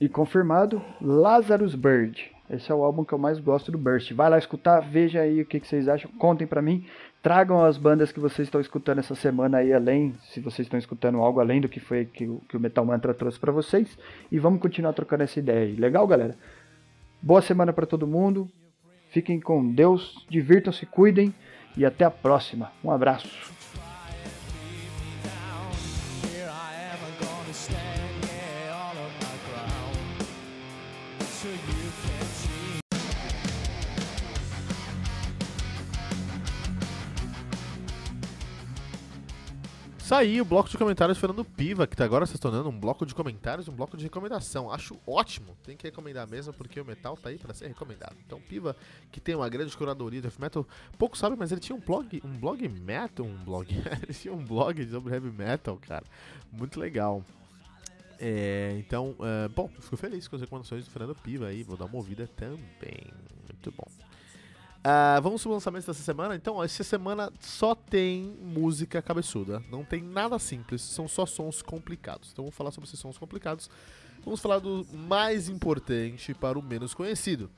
[0.00, 2.32] E confirmado, Lazarus Bird.
[2.50, 4.10] Esse é o álbum que eu mais gosto do Burst.
[4.12, 6.84] Vai lá escutar, veja aí o que, que vocês acham, contem pra mim.
[7.22, 11.18] Tragam as bandas que vocês estão escutando essa semana aí, além, se vocês estão escutando
[11.18, 13.96] algo além do que foi que, que o Metal Mantra trouxe para vocês.
[14.32, 15.76] E vamos continuar trocando essa ideia aí.
[15.76, 16.36] Legal, galera?
[17.22, 18.50] Boa semana para todo mundo.
[19.10, 21.32] Fiquem com Deus, divirtam-se, cuidem
[21.76, 22.72] e até a próxima.
[22.82, 23.57] Um abraço.
[40.08, 43.14] Saiu o bloco de comentários Fernando Piva, que tá agora se tornando um bloco de
[43.14, 44.72] comentários e um bloco de recomendação.
[44.72, 48.16] Acho ótimo, tem que recomendar mesmo, porque o metal tá aí para ser recomendado.
[48.26, 48.74] Então, Piva,
[49.12, 50.66] que tem uma grande curadoria de heavy metal,
[50.96, 53.68] pouco sabe, mas ele tinha um blog, um blog metal, um blog,
[54.02, 56.06] ele tinha um blog sobre heavy metal, cara.
[56.50, 57.22] Muito legal.
[58.18, 61.84] É, então, uh, bom, fico feliz com as recomendações do Fernando Piva aí, vou dar
[61.84, 63.12] uma ouvida também.
[63.46, 63.97] Muito bom.
[64.88, 66.34] Uh, vamos para o lançamento dessa semana.
[66.34, 69.62] Então, essa semana só tem música cabeçuda.
[69.70, 72.30] Não tem nada simples, são só sons complicados.
[72.32, 73.68] Então, vamos falar sobre esses sons complicados.
[74.24, 77.50] Vamos falar do mais importante para o menos conhecido.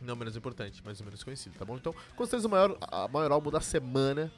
[0.00, 1.76] Não menos importante, mas o menos conhecido, tá bom?
[1.76, 4.32] Então, com certeza, o maior, a maior álbum da semana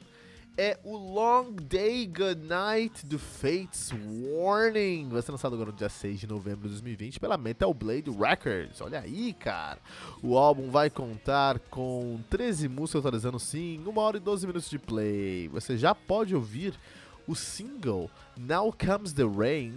[0.61, 5.07] é o Long Day Good Night do Fates Warning.
[5.07, 8.81] Vai ser lançado agora no dia 6 de novembro de 2020 pela Metal Blade Records.
[8.81, 9.77] Olha aí, cara.
[10.21, 14.77] O álbum vai contar com 13 músicas atualizando sim, 1 hora e 12 minutos de
[14.77, 15.47] play.
[15.47, 16.77] Você já pode ouvir
[17.25, 19.75] o single Now Comes the Rain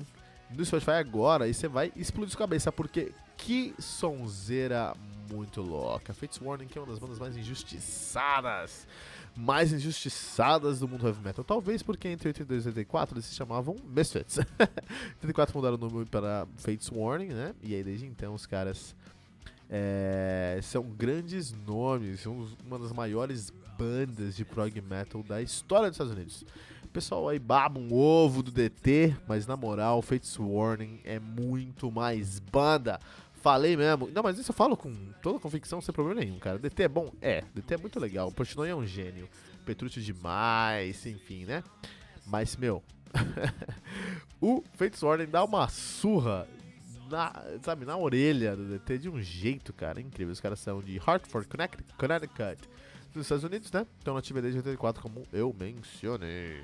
[0.51, 4.95] no Spotify agora e você vai explodir sua cabeça, porque que sonzeira
[5.33, 6.13] muito louca.
[6.13, 8.87] Fates Warning que é uma das bandas mais injustiçadas
[9.35, 11.43] mais injustiçadas do mundo heavy metal.
[11.43, 14.39] Talvez porque entre 82 e 84 eles se chamavam Misfits.
[15.17, 17.55] 84 mudaram o nome para Fates Warning, né?
[17.63, 18.95] E aí desde então os caras
[19.71, 25.95] é, são grandes nomes, são uma das maiores bandas de prog metal da história dos
[25.95, 26.45] Estados Unidos.
[26.93, 32.39] Pessoal aí baba um ovo do DT, mas na moral, Fates Warning é muito mais
[32.39, 33.01] banda.
[33.43, 34.09] Falei mesmo.
[34.15, 36.59] Não, mas isso eu falo com toda convicção, sem problema nenhum, cara.
[36.59, 37.13] DT é bom?
[37.21, 37.43] É.
[37.53, 38.29] DT é muito legal.
[38.29, 39.29] O Portnoy é um gênio.
[39.67, 41.65] Petrúcio demais, enfim, né?
[42.25, 42.83] Mas, meu.
[44.41, 46.49] o Fates Warning dá uma surra
[47.11, 50.33] na, sabe, na orelha do DT de um jeito, cara, incrível.
[50.33, 51.49] Os caras são de Hartford,
[51.99, 52.69] Connecticut,
[53.13, 53.85] nos Estados Unidos, né?
[53.99, 56.63] Estão na atividade desde 84, como eu mencionei.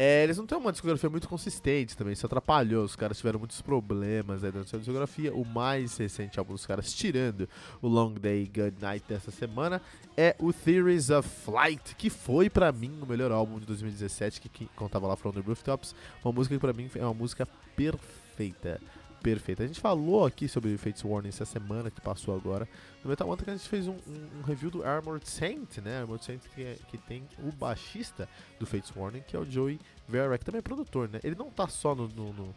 [0.00, 2.84] É, eles não têm uma discografia muito consistente também, isso atrapalhou.
[2.84, 5.34] Os caras tiveram muitos problemas aí durante a discografia.
[5.34, 7.48] O mais recente álbum dos caras, tirando
[7.82, 9.82] o Long Day Good Night dessa semana,
[10.16, 14.48] é o Theories of Flight, que foi para mim o melhor álbum de 2017, que,
[14.48, 15.96] que contava lá From the Rooftops.
[16.24, 18.80] Uma música que para mim é uma música perfeita
[19.22, 19.62] perfeita.
[19.62, 22.68] A gente falou aqui sobre Fates Warning essa semana que passou agora.
[23.02, 26.00] No Metal Mantra a gente fez um, um, um, review do Armored Saint, né?
[26.00, 28.28] Armored Saint que, é, que tem o baixista
[28.58, 31.20] do Fates Warning, que é o Joey Vera, também é produtor, né?
[31.22, 32.54] Ele não tá só no, no, no,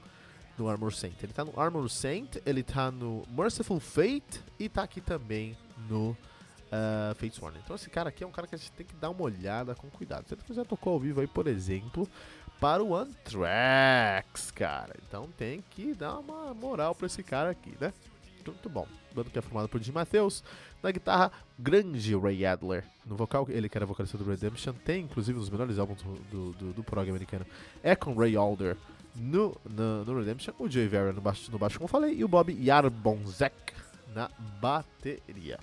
[0.58, 4.84] no Armored Saint, ele tá no Armored Saint, ele tá no Merciful Fate e tá
[4.84, 5.58] aqui também
[5.90, 6.16] no
[6.72, 7.60] uh, Fates Warning.
[7.64, 9.76] Então esse cara aqui é um cara que a gente tem que dar uma olhada
[9.76, 10.28] com cuidado.
[10.28, 12.08] Se ele já tocou ao vivo aí, por exemplo,
[12.62, 14.94] para o Anthrax, cara.
[15.08, 17.92] Então tem que dar uma moral para esse cara aqui, né?
[18.46, 18.88] Muito bom.
[19.16, 20.44] Banda que é formado por Jim Matheus.
[20.82, 22.84] Na guitarra, grande Ray Adler.
[23.04, 24.74] No vocal, ele que era vocalista do Redemption.
[24.86, 27.46] Tem, inclusive, um dos melhores álbuns do, do, do prog americano.
[27.82, 28.78] É com Ray Alder
[29.16, 30.54] no, no, no Redemption.
[30.60, 32.14] O Joey Vera no baixo, no baixo, como falei.
[32.14, 33.74] E o Bob Yarbonzek
[34.14, 34.30] na
[34.62, 35.60] bateria.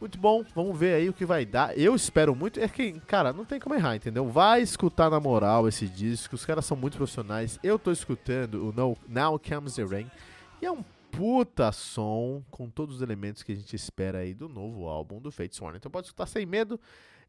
[0.00, 1.76] Muito bom, vamos ver aí o que vai dar.
[1.76, 2.60] Eu espero muito.
[2.60, 4.28] É que, cara, não tem como errar, entendeu?
[4.28, 6.36] Vai escutar na moral esse disco.
[6.36, 7.58] Os caras são muito profissionais.
[7.64, 10.08] Eu tô escutando o No, Now Comes the Rain.
[10.62, 14.48] E é um puta som com todos os elementos que a gente espera aí do
[14.48, 15.78] novo álbum do Fates Warning.
[15.78, 16.78] Então pode escutar sem medo.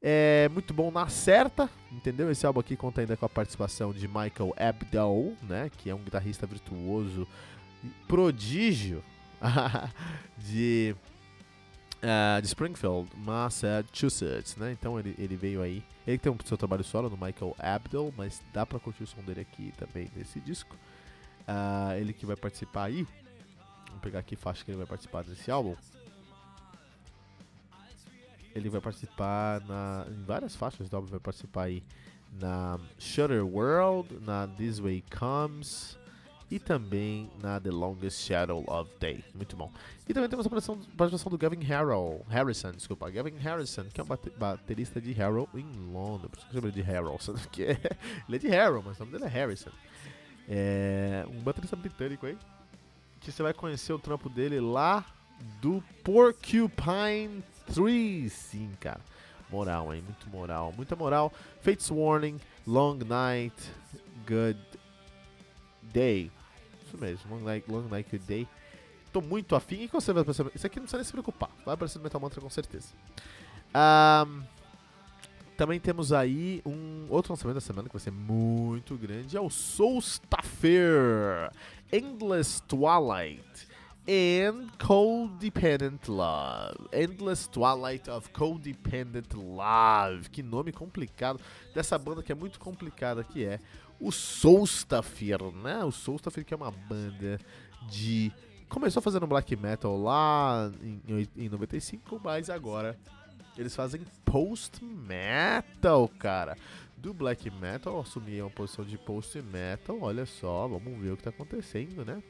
[0.02, 2.30] É muito bom na certa, entendeu?
[2.30, 5.72] Esse álbum aqui conta ainda com a participação de Michael Abdul, né?
[5.76, 7.28] Que é um guitarrista virtuoso,
[8.08, 9.04] prodígio
[10.38, 10.96] de
[12.04, 14.72] uh, de Springfield, Massachusetts, né?
[14.72, 15.84] Então ele, ele veio aí.
[16.08, 19.22] Ele tem um seu trabalho solo no Michael Abdul, mas dá pra curtir o som
[19.22, 20.76] dele aqui também nesse disco.
[21.48, 23.08] Uh, ele que vai participar aí.
[23.88, 25.76] Vamos pegar aqui faixa que ele vai participar desse álbum.
[28.56, 31.84] Ele vai participar na, em várias faixas do álbum, vai participar aí
[32.40, 35.99] na Shutter World, na This Way Comes
[36.52, 39.24] e também na The Longest Shadow of Day.
[39.36, 39.72] Muito bom.
[40.08, 44.08] E também temos a participação do Gavin Harrell, Harrison, desculpa, Gavin Harrison, que é um
[44.38, 46.32] baterista de Harrow em Londres.
[46.32, 47.62] Por isso que eu chamo ele de Harrelson, porque
[48.28, 49.72] ele é de Harrow, mas o nome dele é Harrison.
[50.48, 52.36] É um baterista britânico aí,
[53.20, 55.06] que você vai conhecer o trampo dele lá
[55.62, 59.00] do Porcupine 3, sim, cara.
[59.52, 60.04] Moral, hein?
[60.04, 60.74] Muito moral.
[60.76, 61.32] Muita moral.
[61.62, 63.56] Fates Warning, Long Night,
[64.28, 64.60] Good
[65.94, 66.32] Day.
[66.90, 68.48] Isso mesmo, Long Night, Long Night, Good Day.
[69.14, 69.84] Tô muito afim.
[69.84, 70.24] E que você vai?
[70.24, 71.50] Isso aqui não precisa nem se preocupar.
[71.64, 72.90] Vai aparecer no Metal Mantra com certeza.
[73.70, 74.42] Um,
[75.56, 79.38] também temos aí um outro lançamento da semana que vai ser muito grande.
[79.38, 81.52] É o Soulstafair
[81.92, 83.68] Endless Twilight
[84.08, 86.90] and Codependent Love.
[86.92, 90.30] Endless Twilight of Codependent Love.
[90.30, 91.40] Que nome complicado
[91.74, 93.60] dessa banda que é muito complicada, que é
[94.00, 95.84] o Soulstafair, né?
[95.84, 97.40] O Soulstafair que é uma banda
[97.90, 98.32] de...
[98.68, 102.96] Começou fazendo black metal lá em, em 95, mas agora
[103.58, 106.56] eles fazem post-metal, cara.
[106.96, 111.30] Do black metal, assumir uma posição de post-metal, olha só, vamos ver o que tá
[111.30, 112.22] acontecendo, né?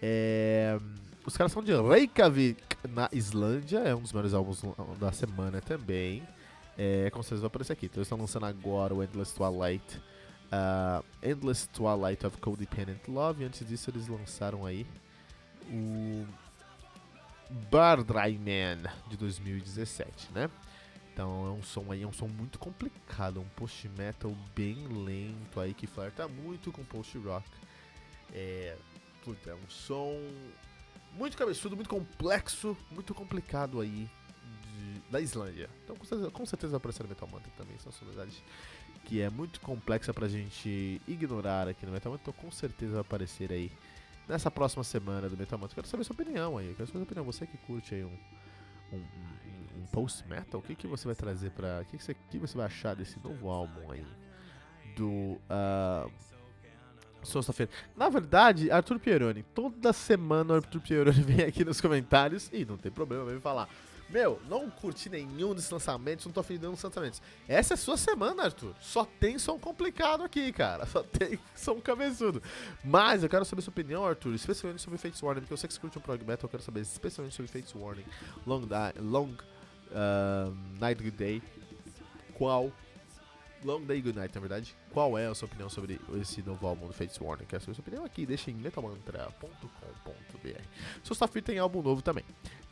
[0.00, 0.78] É,
[1.26, 3.78] os caras são de Reykjavik, na Islândia.
[3.78, 4.62] É um dos melhores álbuns
[4.98, 6.26] da semana também.
[6.76, 7.86] É, com certeza vai aparecer aqui.
[7.86, 10.00] Então eles estão lançando agora o Endless Twilight.
[10.48, 13.42] Uh, Endless Twilight of Codependent Love.
[13.42, 14.86] E antes disso eles lançaram aí
[15.70, 16.26] o
[17.70, 20.50] Bardry Man de 2017, né?
[21.12, 25.58] Então é um som aí, é um som muito complicado, um post metal bem lento
[25.58, 27.44] aí que flerta muito com post rock.
[28.32, 28.76] É,
[29.28, 30.18] puta, é um som
[31.12, 34.08] muito cabeçudo, muito complexo, muito complicado aí
[34.62, 35.68] de, da Islândia.
[35.84, 38.42] Então com certeza, com certeza vai aparecer no Metal Mantra também, são sonoridades
[39.04, 43.00] que é muito complexa pra gente ignorar aqui no Metal Mantra, então com certeza vai
[43.02, 43.70] aparecer aí
[44.26, 45.74] nessa próxima semana do Metal Mantra.
[45.74, 48.18] Quero saber sua opinião aí, quero saber sua opinião, você que curte aí um,
[48.94, 49.04] um,
[49.76, 51.80] um, post-metal, o que, que você vai trazer pra...
[51.82, 54.06] o que, que, você, que você vai achar desse novo álbum aí
[54.96, 55.38] do...
[55.50, 56.10] Uh,
[57.28, 57.70] Sexta-feira.
[57.96, 62.76] Na verdade, Arthur Pieroni, toda semana o Arthur Pieroni vem aqui nos comentários e não
[62.76, 63.68] tem problema, vem falar.
[64.10, 67.20] Meu, não curti nenhum desses lançamentos, não tô afim de nenhum lançamentos.
[67.46, 68.74] Essa é a sua semana, Arthur.
[68.80, 70.86] Só tem som complicado aqui, cara.
[70.86, 72.42] Só tem som cabeçudo.
[72.82, 75.74] Mas eu quero saber sua opinião, Arthur, especialmente sobre Fates Warning, porque eu sei que
[75.74, 78.04] você curte o Prog Metal, eu quero saber especialmente sobre Fates Warning,
[78.46, 78.62] Long,
[78.98, 79.34] long
[79.90, 81.42] uh, Night Good Day.
[82.32, 82.72] Qual
[83.64, 84.74] Long Day Good Night, na verdade.
[84.92, 87.46] Qual é a sua opinião sobre esse novo álbum do Fates Warning?
[87.46, 88.24] Quer saber sua opinião aqui?
[88.24, 90.62] Deixa em metalmantra.com.br.
[91.02, 92.24] Sexta-feira tem álbum novo também.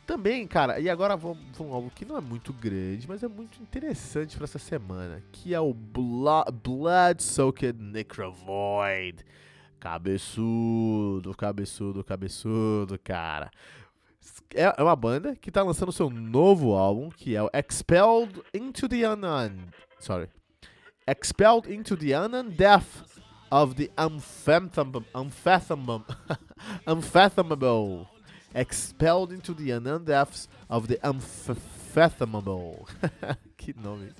[0.05, 3.61] Também, cara, e agora vamos um álbum que não é muito grande, mas é muito
[3.61, 9.25] interessante para essa semana, que é o Blood, Blood Soaked Necrovoid.
[9.79, 13.51] Cabeçudo, cabeçudo, cabeçudo, cara.
[14.55, 18.87] É, é uma banda que tá lançando seu novo álbum, que é o Expelled Into
[18.87, 19.67] the Unknown.
[19.99, 20.29] Sorry
[21.07, 26.05] expelled into the unknown depth of the unfathomable, unfathomable,
[26.87, 28.07] unfathomable,
[28.53, 32.87] expelled into the unknown depths of the unfathomable.
[33.57, 34.11] que nome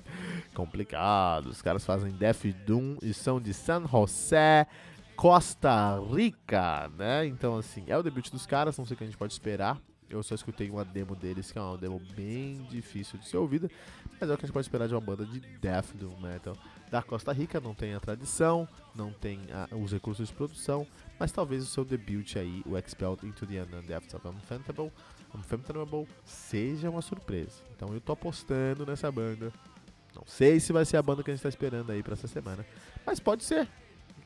[0.54, 1.48] complicado.
[1.48, 4.66] Os caras fazem Death Doom e são de San José,
[5.14, 7.26] Costa Rica, né?
[7.26, 9.78] Então, assim, é o debut dos caras, não sei o que a gente pode esperar.
[10.08, 13.70] Eu só escutei uma demo deles, que é uma demo bem difícil de ser ouvida,
[14.18, 16.56] mas é o que a gente pode esperar de uma banda de death doom metal
[16.90, 17.60] da Costa Rica.
[17.60, 20.86] Não tem a tradição, não tem a, os recursos de produção,
[21.18, 24.92] mas talvez o seu debut aí, o Expelled Into the Unknown Depths of Unfathomable,
[25.34, 27.62] Unfathomable, seja uma surpresa.
[27.76, 29.52] Então eu tô apostando nessa banda.
[30.14, 32.26] Não sei se vai ser a banda que a gente tá esperando aí para essa
[32.26, 32.66] semana,
[33.04, 33.68] mas pode ser.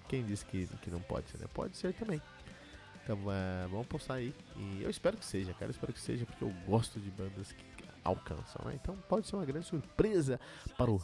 [0.09, 1.47] Quem disse que, que não pode ser, né?
[1.53, 2.21] Pode ser também.
[3.03, 4.35] Então é, vamos postar aí.
[4.57, 5.67] E eu espero que seja, cara.
[5.67, 7.65] Eu espero que seja, porque eu gosto de bandas que
[8.05, 8.79] alcançam, né?
[8.81, 10.41] Então pode ser uma grande surpresa
[10.77, 11.01] para o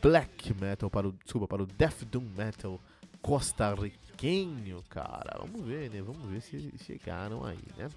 [0.00, 1.12] black metal, para o.
[1.12, 2.80] Desculpa, para o death doom metal
[3.20, 5.38] costarriquenho, cara.
[5.40, 6.02] Vamos ver, né?
[6.02, 7.88] Vamos ver se chegaram aí, né?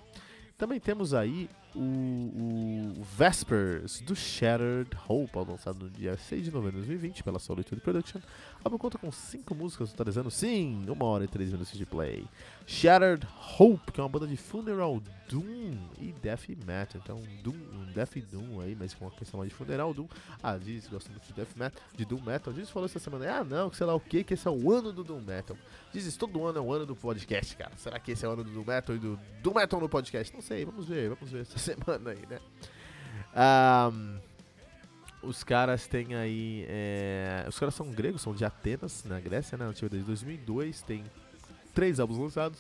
[0.58, 6.80] Também temos aí o, o Vespers do Shattered Hope, lançado no dia 6 de novembro
[6.80, 8.22] de 2020 pela Solitude Production.
[8.64, 12.26] Álbum conta com 5 músicas, totalizando sim, 1 hora e 3 minutos de play.
[12.66, 13.28] Shattered
[13.60, 17.02] Hope, que é uma banda de funeral doom e death metal.
[17.04, 20.08] Então, doom, um death doom aí, mas com uma questão mais de funeral doom.
[20.42, 22.54] Ah, diz gosta muito de death metal, de doom metal.
[22.54, 24.92] Diz falou essa semana, ah não, sei lá o que, que esse é o ano
[24.92, 25.58] do doom metal.
[25.92, 27.72] Diz todo ano é o ano do podcast, cara.
[27.78, 30.34] Será que esse é o ano do doom metal e do doom metal no podcast?
[30.34, 32.40] Não sei, vamos ver, vamos ver essa semana aí, né?
[33.36, 34.20] Um,
[35.24, 36.66] os caras têm aí.
[36.68, 39.66] É, os caras são gregos, são de Atenas, na Grécia, né?
[39.66, 40.82] Nativa desde 2002.
[40.82, 41.04] Tem
[41.74, 42.60] três álbuns lançados,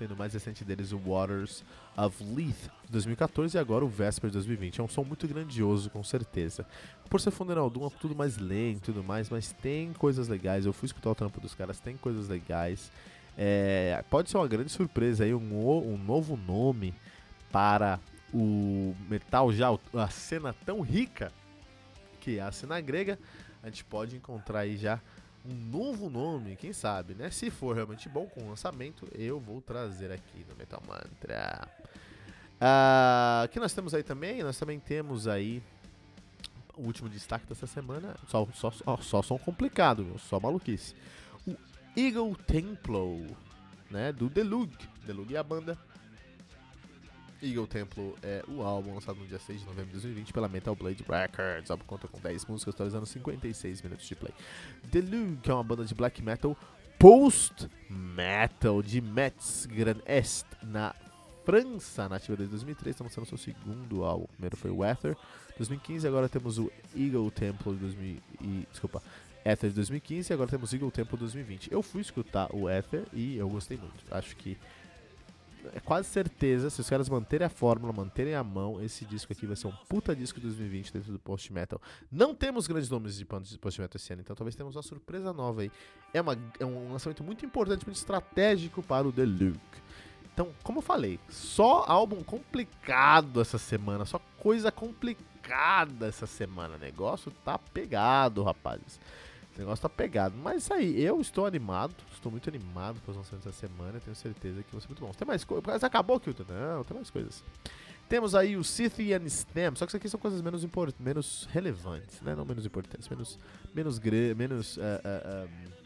[0.00, 1.62] sendo o mais recente deles o Waters
[1.94, 4.80] of Leith, de 2014, e agora o Vesper de 2020.
[4.80, 6.64] É um som muito grandioso, com certeza.
[7.10, 10.64] Por ser Funeral Doom, é tudo mais lento e tudo mais, mas tem coisas legais.
[10.64, 12.90] Eu fui escutar o trampo dos caras, tem coisas legais.
[13.36, 16.94] É, pode ser uma grande surpresa aí, um, um novo nome
[17.52, 18.00] para
[18.32, 21.30] o metal já, a cena tão rica
[22.20, 23.18] que é a cena grega.
[23.62, 24.98] A gente pode encontrar aí já
[25.44, 27.30] um novo nome, quem sabe, né?
[27.30, 31.68] Se for realmente bom com o lançamento, eu vou trazer aqui no Metal Mantra.
[32.60, 34.42] Uh, que nós temos aí também?
[34.42, 35.62] Nós também temos aí
[36.76, 38.14] o último destaque dessa semana.
[38.28, 40.94] Só, só, só, só som complicado, só maluquice.
[41.46, 41.56] O
[41.96, 43.26] Eagle Templo,
[43.90, 44.12] né?
[44.12, 44.76] Do Deluge.
[45.06, 45.78] Deluge é a banda
[47.42, 50.74] Eagle Templo é o álbum lançado no dia 6 de novembro de 2020 pela Metal
[50.74, 51.70] Blade Records.
[51.70, 54.32] O álbum conta com 10 músicas, totalizando 56 minutos de play.
[54.84, 56.56] Deluge, é uma banda de black metal
[56.98, 60.94] post-metal de Metz Grand Est, na
[61.46, 64.24] França, nativa desde 2003, está lançando seu segundo álbum.
[64.24, 65.16] O primeiro foi o Ether,
[65.56, 69.02] 2015, agora temos o Eagle Temple de 2000 e, desculpa,
[69.44, 71.72] Ether de 2015 e agora temos Eagle Temple 2020.
[71.72, 74.04] Eu fui escutar o Ether e eu gostei muito.
[74.10, 74.58] Acho que
[75.72, 79.46] é quase certeza, se os caras manterem a fórmula, manterem a mão, esse disco aqui
[79.46, 81.80] vai ser um puta disco de 2020 dentro do post metal.
[82.10, 84.82] Não temos grandes nomes de bandas de post metal esse ano, então talvez tenhamos uma
[84.82, 85.72] surpresa nova aí.
[86.12, 89.60] É, uma, é um lançamento muito importante, muito estratégico para o The Luke.
[90.32, 96.76] Então, como eu falei, só álbum complicado essa semana, só coisa complicada essa semana.
[96.76, 98.98] O negócio tá pegado, rapazes.
[99.56, 100.34] O negócio tá pegado.
[100.36, 101.94] Mas isso aí, eu estou animado.
[102.12, 104.00] Estou muito animado para os lançamentos dessa semana.
[104.00, 105.16] Tenho certeza que vão ser muito bons.
[105.16, 105.84] Tem mais coisas.
[105.84, 106.44] Acabou, Kilton?
[106.48, 107.42] Não, tem mais coisas.
[108.08, 109.74] Temos aí o Scythian Stem.
[109.76, 112.34] Só que isso aqui são coisas menos, import menos relevantes, né?
[112.34, 113.38] Não menos importantes, menos.
[113.74, 114.00] Menos.
[114.36, 114.76] Menos.
[114.76, 115.80] Uh, uh, um,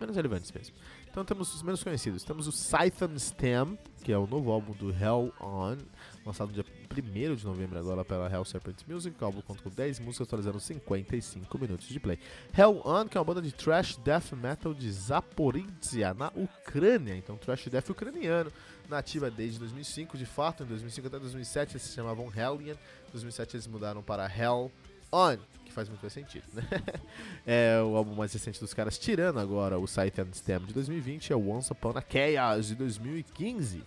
[0.00, 0.74] menos relevantes mesmo.
[1.10, 2.24] Então temos os menos conhecidos.
[2.24, 5.76] Temos o Scythan Stem, que é o novo álbum do Hell On,
[6.24, 9.16] lançado dia 1 de novembro agora pela Hell Serpent Music.
[9.20, 12.18] O álbum conta com 10 músicas, atualizando 55 minutos de play.
[12.56, 17.16] Hell On, que é uma banda de thrash death metal de Zaporizhia, na Ucrânia.
[17.16, 18.52] Então thrash death ucraniano,
[18.88, 20.16] nativa desde 2005.
[20.16, 22.74] De fato, em 2005 até 2007 eles se chamavam Hellion.
[22.74, 24.70] Em 2007 eles mudaram para Hell
[25.10, 25.38] On
[25.72, 26.62] que faz muito mais sentido, né?
[27.46, 31.32] é o álbum mais recente dos caras, tirando agora o Sight and Stem de 2020,
[31.32, 33.82] é Once Upon a Chaos de 2015.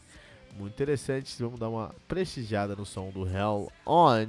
[0.58, 4.28] Muito interessante, vamos dar uma prestigiada no som do Hell On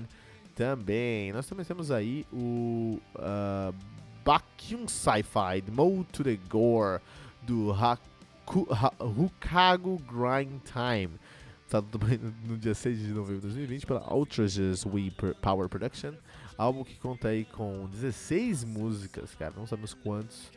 [0.56, 1.32] também.
[1.32, 7.00] Nós também temos aí o uh, Sci-Fi, Mode to the Gore,
[7.42, 11.16] do Haku, ha, Hukago Grind Time.
[11.64, 11.98] Lançado
[12.44, 16.14] no dia 6 de novembro de 2020 pela Ultrages We Power Production.
[16.58, 20.50] Álbum que conta aí com 16 músicas, cara, não sabemos quantos.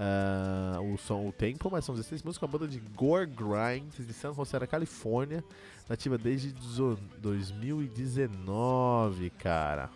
[0.00, 4.14] Uh, o som, o tempo, mas são 16 músicas, uma banda de gore grind de
[4.14, 5.44] San José, na Califórnia,
[5.86, 6.54] nativa desde
[7.18, 9.90] 2019, cara.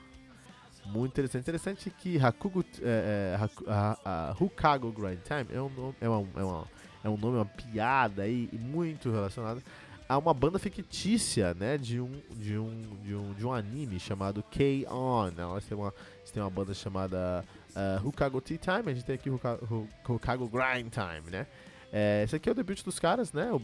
[0.84, 1.40] Muito interessante.
[1.40, 6.06] Interessante que Hakugo, é, é, Haku, a, a, Hukago Grind Time é um, nome, é,
[6.06, 6.68] uma, é, uma,
[7.04, 9.62] é um nome, uma piada aí muito relacionada
[10.06, 14.42] a uma banda fictícia, né, de um, de um, de um, de um anime chamado
[14.42, 15.32] K-On!
[15.36, 15.94] Elas têm uma,
[16.32, 17.44] têm uma banda chamada
[17.74, 21.46] uh, Hukago Tea Time, a gente tem aqui Hukago, Grind Time, né.
[21.92, 23.58] É, esse aqui é o debut dos caras, né, o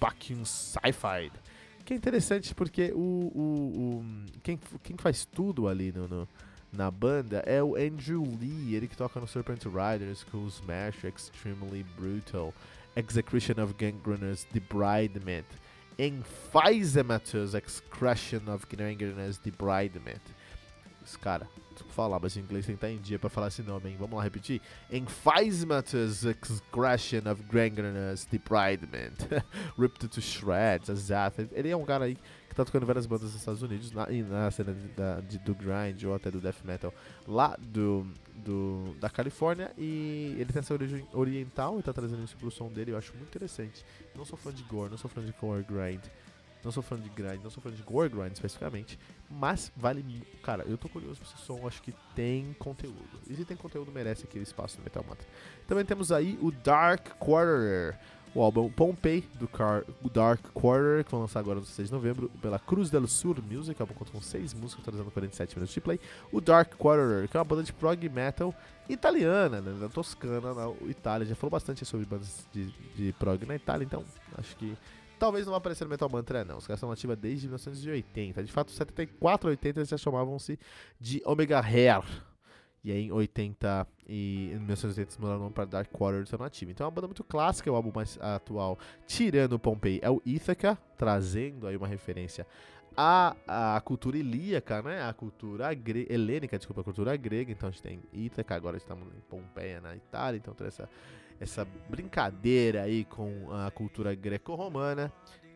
[0.00, 1.30] Bakyun Sci-Fi,
[1.84, 4.04] que é interessante porque o, o, o,
[4.42, 6.28] quem, quem faz tudo ali no, no,
[6.72, 11.84] na banda é o Andrew Lee, ele que toca no Serpent Riders, Cool Smash, Extremely
[11.96, 12.54] Brutal,
[12.96, 15.44] Execution of Gangrenous, Debridement,
[15.98, 20.22] Emphysematous Excretion of Gangrenous Debridement.
[21.20, 21.48] Cara,
[21.94, 23.96] falar, mas em inglês tem que estar em dia pra falar esse nome, hein?
[23.98, 24.60] Vamos lá repetir.
[24.90, 29.16] Emphysematous Excretion of Gangrenous Debridement.
[29.78, 31.48] Ripped to Shreds, exato.
[31.52, 32.16] Ele é um cara aí
[32.48, 35.54] que tá tocando várias bandas nos Estados Unidos, na, na cena de, da, de, do
[35.54, 36.94] grind ou até do death metal
[37.26, 39.72] lá do, do, da Califórnia.
[39.78, 43.14] E ele tem essa origem oriental e tá trazendo isso pro som dele, eu acho
[43.16, 43.84] muito interessante.
[44.14, 46.02] Não sou fã de gore, não sou fã de core grind.
[46.64, 48.98] Não sou fã de grind, não sou fã de gore grind especificamente,
[49.30, 50.04] mas vale.
[50.42, 53.20] Cara, eu tô curioso pra esse som, acho que tem conteúdo.
[53.28, 55.26] E se tem conteúdo, merece aquele espaço no Metal Mantra.
[55.66, 57.98] Também temos aí o Dark Quarterer,
[58.34, 62.28] o álbum Pompei do Car Dark Quarter, que vai lançar agora no 6 de novembro
[62.42, 66.00] pela Cruz del Sur Music, álbum conta com 6 músicas, totalizando 47 minutos de play.
[66.32, 68.52] O Dark Quarter, que é uma banda de prog metal
[68.88, 71.26] italiana, né, da Toscana, na Itália.
[71.26, 74.04] Já falou bastante sobre bandas de, de prog na Itália, então
[74.36, 74.76] acho que
[75.18, 76.58] Talvez não vá aparecer no Metal Mantra, não.
[76.58, 78.42] Os caras são ativos desde 1980.
[78.44, 80.58] De fato, 74 80 eles já chamavam-se
[81.00, 82.04] de Omega Hair.
[82.82, 86.70] E aí em 80 e em 1980 eles mudaram para Dark Quarter Alternative.
[86.70, 90.10] Então é uma banda muito clássica, é o álbum mais atual, tirando o Pompei, é
[90.10, 92.46] o Ithaca, trazendo aí uma referência
[92.96, 93.34] à,
[93.76, 95.02] à cultura ilíaca, né?
[95.02, 97.50] A cultura helênica, desculpa, a cultura grega.
[97.52, 100.88] Então a gente tem Ítaca, agora estamos em Pompeia, na Itália, então tem essa,
[101.44, 105.12] essa brincadeira aí com a cultura greco-romana.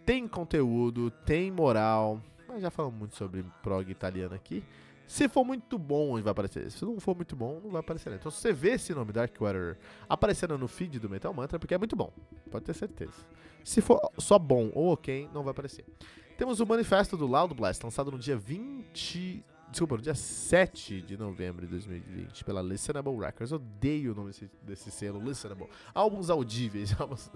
[0.06, 4.64] Tem conteúdo, tem moral, mas já falamos muito sobre prog italiano aqui.
[5.06, 6.70] Se for muito bom, vai aparecer.
[6.70, 8.12] Se não for muito bom, não vai aparecer.
[8.12, 11.78] Então, se você vê esse nome Darkwater aparecendo no feed do Metal Mantra, porque é
[11.78, 12.12] muito bom.
[12.50, 13.14] Pode ter certeza.
[13.64, 15.84] Se for só bom ou ok, não vai aparecer.
[16.36, 19.42] Temos o manifesto do Loud Blast, lançado no dia 20.
[19.70, 23.52] Desculpa, no dia 7 de novembro de 2020, pela Listenable Records.
[23.52, 25.68] Odeio o nome desse, desse selo, Listenable.
[25.94, 27.30] Álbuns audíveis, álbuns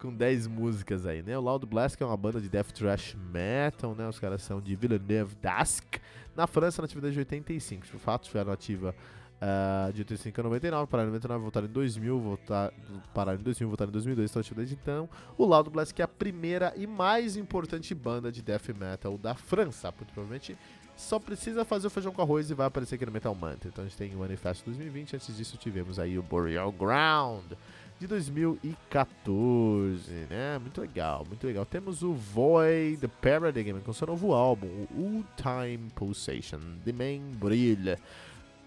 [0.00, 1.38] com 10 músicas aí, né?
[1.38, 4.08] O Loud Blast, que é uma banda de death thrash metal, né?
[4.08, 6.00] Os caras são de Villeneuve d'Ascq,
[6.34, 7.86] na França, na atividade de 85.
[7.86, 8.94] De fato, tiveram ativa
[9.38, 12.72] Uh, de 85 a 99, pararam em 99, voltaram em 2000, voltar,
[13.14, 15.08] pararam em 2000, voltaram em 2002, estão ativos desde então.
[15.36, 19.36] O Loud Blast, que é a primeira e mais importante banda de death metal da
[19.36, 20.58] França, provavelmente
[20.98, 23.68] só precisa fazer o feijão com arroz e vai aparecer aqui no Metal Mantra.
[23.68, 27.52] Então a gente tem o Manifesto 2020, antes disso tivemos aí o Boreal Ground
[28.00, 30.58] de 2014, né?
[30.60, 31.64] Muito legal, muito legal.
[31.64, 37.96] Temos o Void Paradigm com seu novo álbum, o Time Pulsation, The Main Brilha.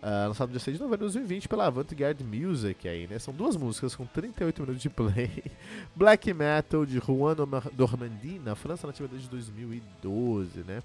[0.01, 3.19] Uh, lançado dia 6 de novembro de 2020 pela Avantgarde Music aí, né?
[3.19, 5.43] São duas músicas com 38 minutos de play.
[5.95, 7.35] Black Metal de Juan
[7.77, 10.81] Normandie, na França, nativa desde 2012, né?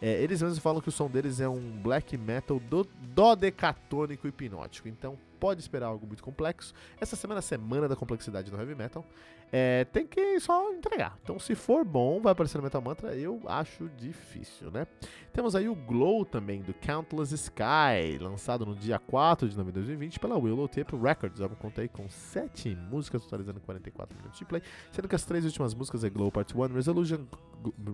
[0.00, 4.88] É, eles mesmos falam que o som deles é um black metal do, dodecatônico hipnótico.
[4.88, 6.74] Então pode esperar algo muito complexo.
[7.00, 9.04] Essa semana é a semana da complexidade no heavy metal.
[9.50, 11.18] É, tem que só entregar.
[11.22, 13.14] Então, se for bom, vai aparecer no Metal Mantra.
[13.16, 14.86] Eu acho difícil, né?
[15.32, 19.86] Temos aí o Glow também, do Countless Sky, lançado no dia 4 de novembro de
[19.86, 21.40] 2020 pela Willow Tape Records.
[21.40, 24.62] Eu contei com 7 músicas, totalizando 44 minutos de play,
[24.92, 27.24] sendo que as três últimas músicas é Glow Part 1, Resolution,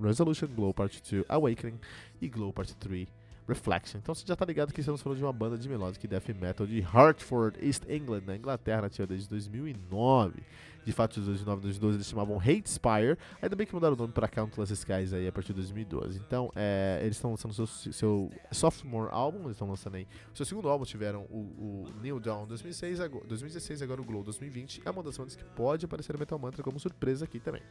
[0.03, 1.78] Resolution Glow Part 2, Awakening
[2.20, 3.24] e Glow Part 3.
[3.47, 3.99] Reflection.
[3.99, 6.66] Então você já tá ligado que estamos falando de uma banda de melodic death metal
[6.66, 10.42] de Hartford, East England, na Inglaterra, nativa desde 2009.
[10.84, 13.16] De fato, de 2009 2012 eles chamavam Hate Spire.
[13.40, 16.18] Ainda bem que mudaram o nome para Countless Skies aí a partir de 2012.
[16.18, 20.07] Então, é, eles estão lançando seu, seu sophomore álbum, eles estão lançando aí.
[20.32, 24.82] O seu segundo álbum tiveram o, o New Dawn 2006, 2016, agora o Glow 2020.
[24.84, 27.62] É uma das bandas que pode aparecer no Metal Mantra como surpresa aqui também.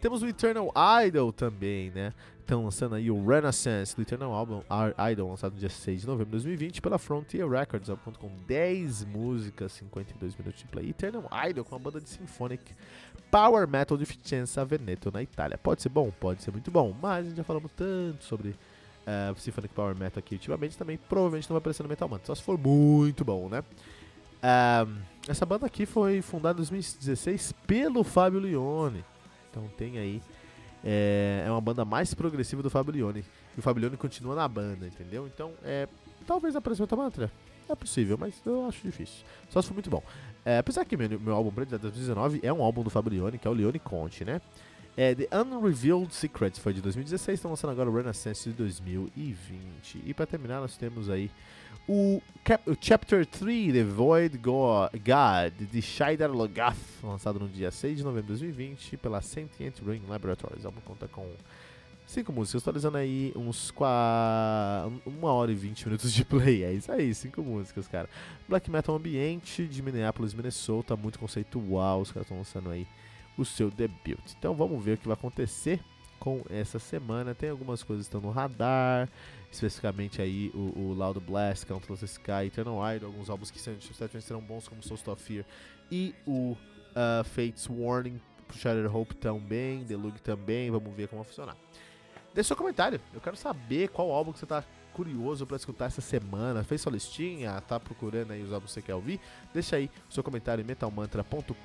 [0.00, 0.72] Temos o Eternal
[1.06, 2.12] Idol também, né?
[2.48, 4.62] Estão lançando aí o Renaissance do Eternal Album,
[5.12, 9.04] Idol, lançado no dia 6 de novembro de 2020 pela Frontier Records, ponto com 10
[9.04, 10.88] músicas, 52 minutos de play.
[10.88, 12.72] Eternal Idol com uma banda de symphonic
[13.30, 15.58] power metal de Vicenza Veneto, na Itália.
[15.58, 16.10] Pode ser bom?
[16.10, 20.18] Pode ser muito bom, mas a gente já falamos tanto sobre uh, Symphonic Power Metal
[20.18, 23.50] aqui ultimamente, também provavelmente não vai aparecer no Metal Mantra, só se for muito bom,
[23.50, 23.60] né?
[24.38, 29.04] Uh, essa banda aqui foi fundada em 2016 pelo Fábio Leone.
[29.50, 30.22] Então tem aí.
[30.84, 33.24] É, é uma banda mais progressiva do Fablione.
[33.56, 35.26] E o Fablione continua na banda, entendeu?
[35.26, 35.88] Então, é,
[36.26, 37.30] talvez apareça outra mantra.
[37.68, 39.24] É possível, mas eu acho difícil.
[39.50, 40.02] Só se for muito bom.
[40.44, 43.46] É, apesar que meu, meu álbum preto de 2019 é um álbum do Fablione, que
[43.46, 44.40] é o Leone Conte, né?
[45.00, 50.02] É, The Unrevealed Secrets foi de 2016, estão lançando agora o Renaissance de 2020.
[50.04, 51.30] E para terminar, nós temos aí
[51.86, 57.98] o, Cap o Chapter 3, The Void God, de Shaidar Logath, lançado no dia 6
[57.98, 60.64] de novembro de 2020 pela Sentient Ring Laboratories.
[60.64, 61.30] O álbum conta com
[62.04, 66.64] 5 músicas, atualizando aí uns 1 hora e 20 minutos de play.
[66.64, 68.10] É isso aí, 5 músicas, cara.
[68.48, 72.00] Black Metal Ambiente de Minneapolis, Minnesota, muito conceitual.
[72.00, 72.84] Os caras estão lançando aí
[73.38, 74.18] o seu debut.
[74.38, 75.80] Então vamos ver o que vai acontecer
[76.18, 77.34] com essa semana.
[77.34, 79.08] Tem algumas coisas que estão no radar
[79.50, 84.68] especificamente aí o, o Loud Blast, Countless Sky, Eternal Idol, alguns álbuns que serão bons
[84.68, 85.44] como Soul of Fear
[85.90, 88.20] e o uh, Fate's Warning,
[88.52, 91.56] Shattered Hope também, The Lug também, vamos ver como vai funcionar.
[92.34, 94.62] Deixe seu comentário, eu quero saber qual álbum que você está
[94.98, 98.82] curioso para escutar essa semana, fez sua listinha, tá procurando aí os álbuns que você
[98.82, 99.20] quer ouvir?
[99.54, 101.58] Deixa aí seu comentário em metalmantra.com.br.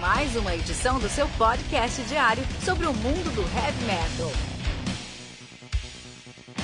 [0.00, 4.51] mais uma edição do seu podcast diário sobre o mundo do heavy metal.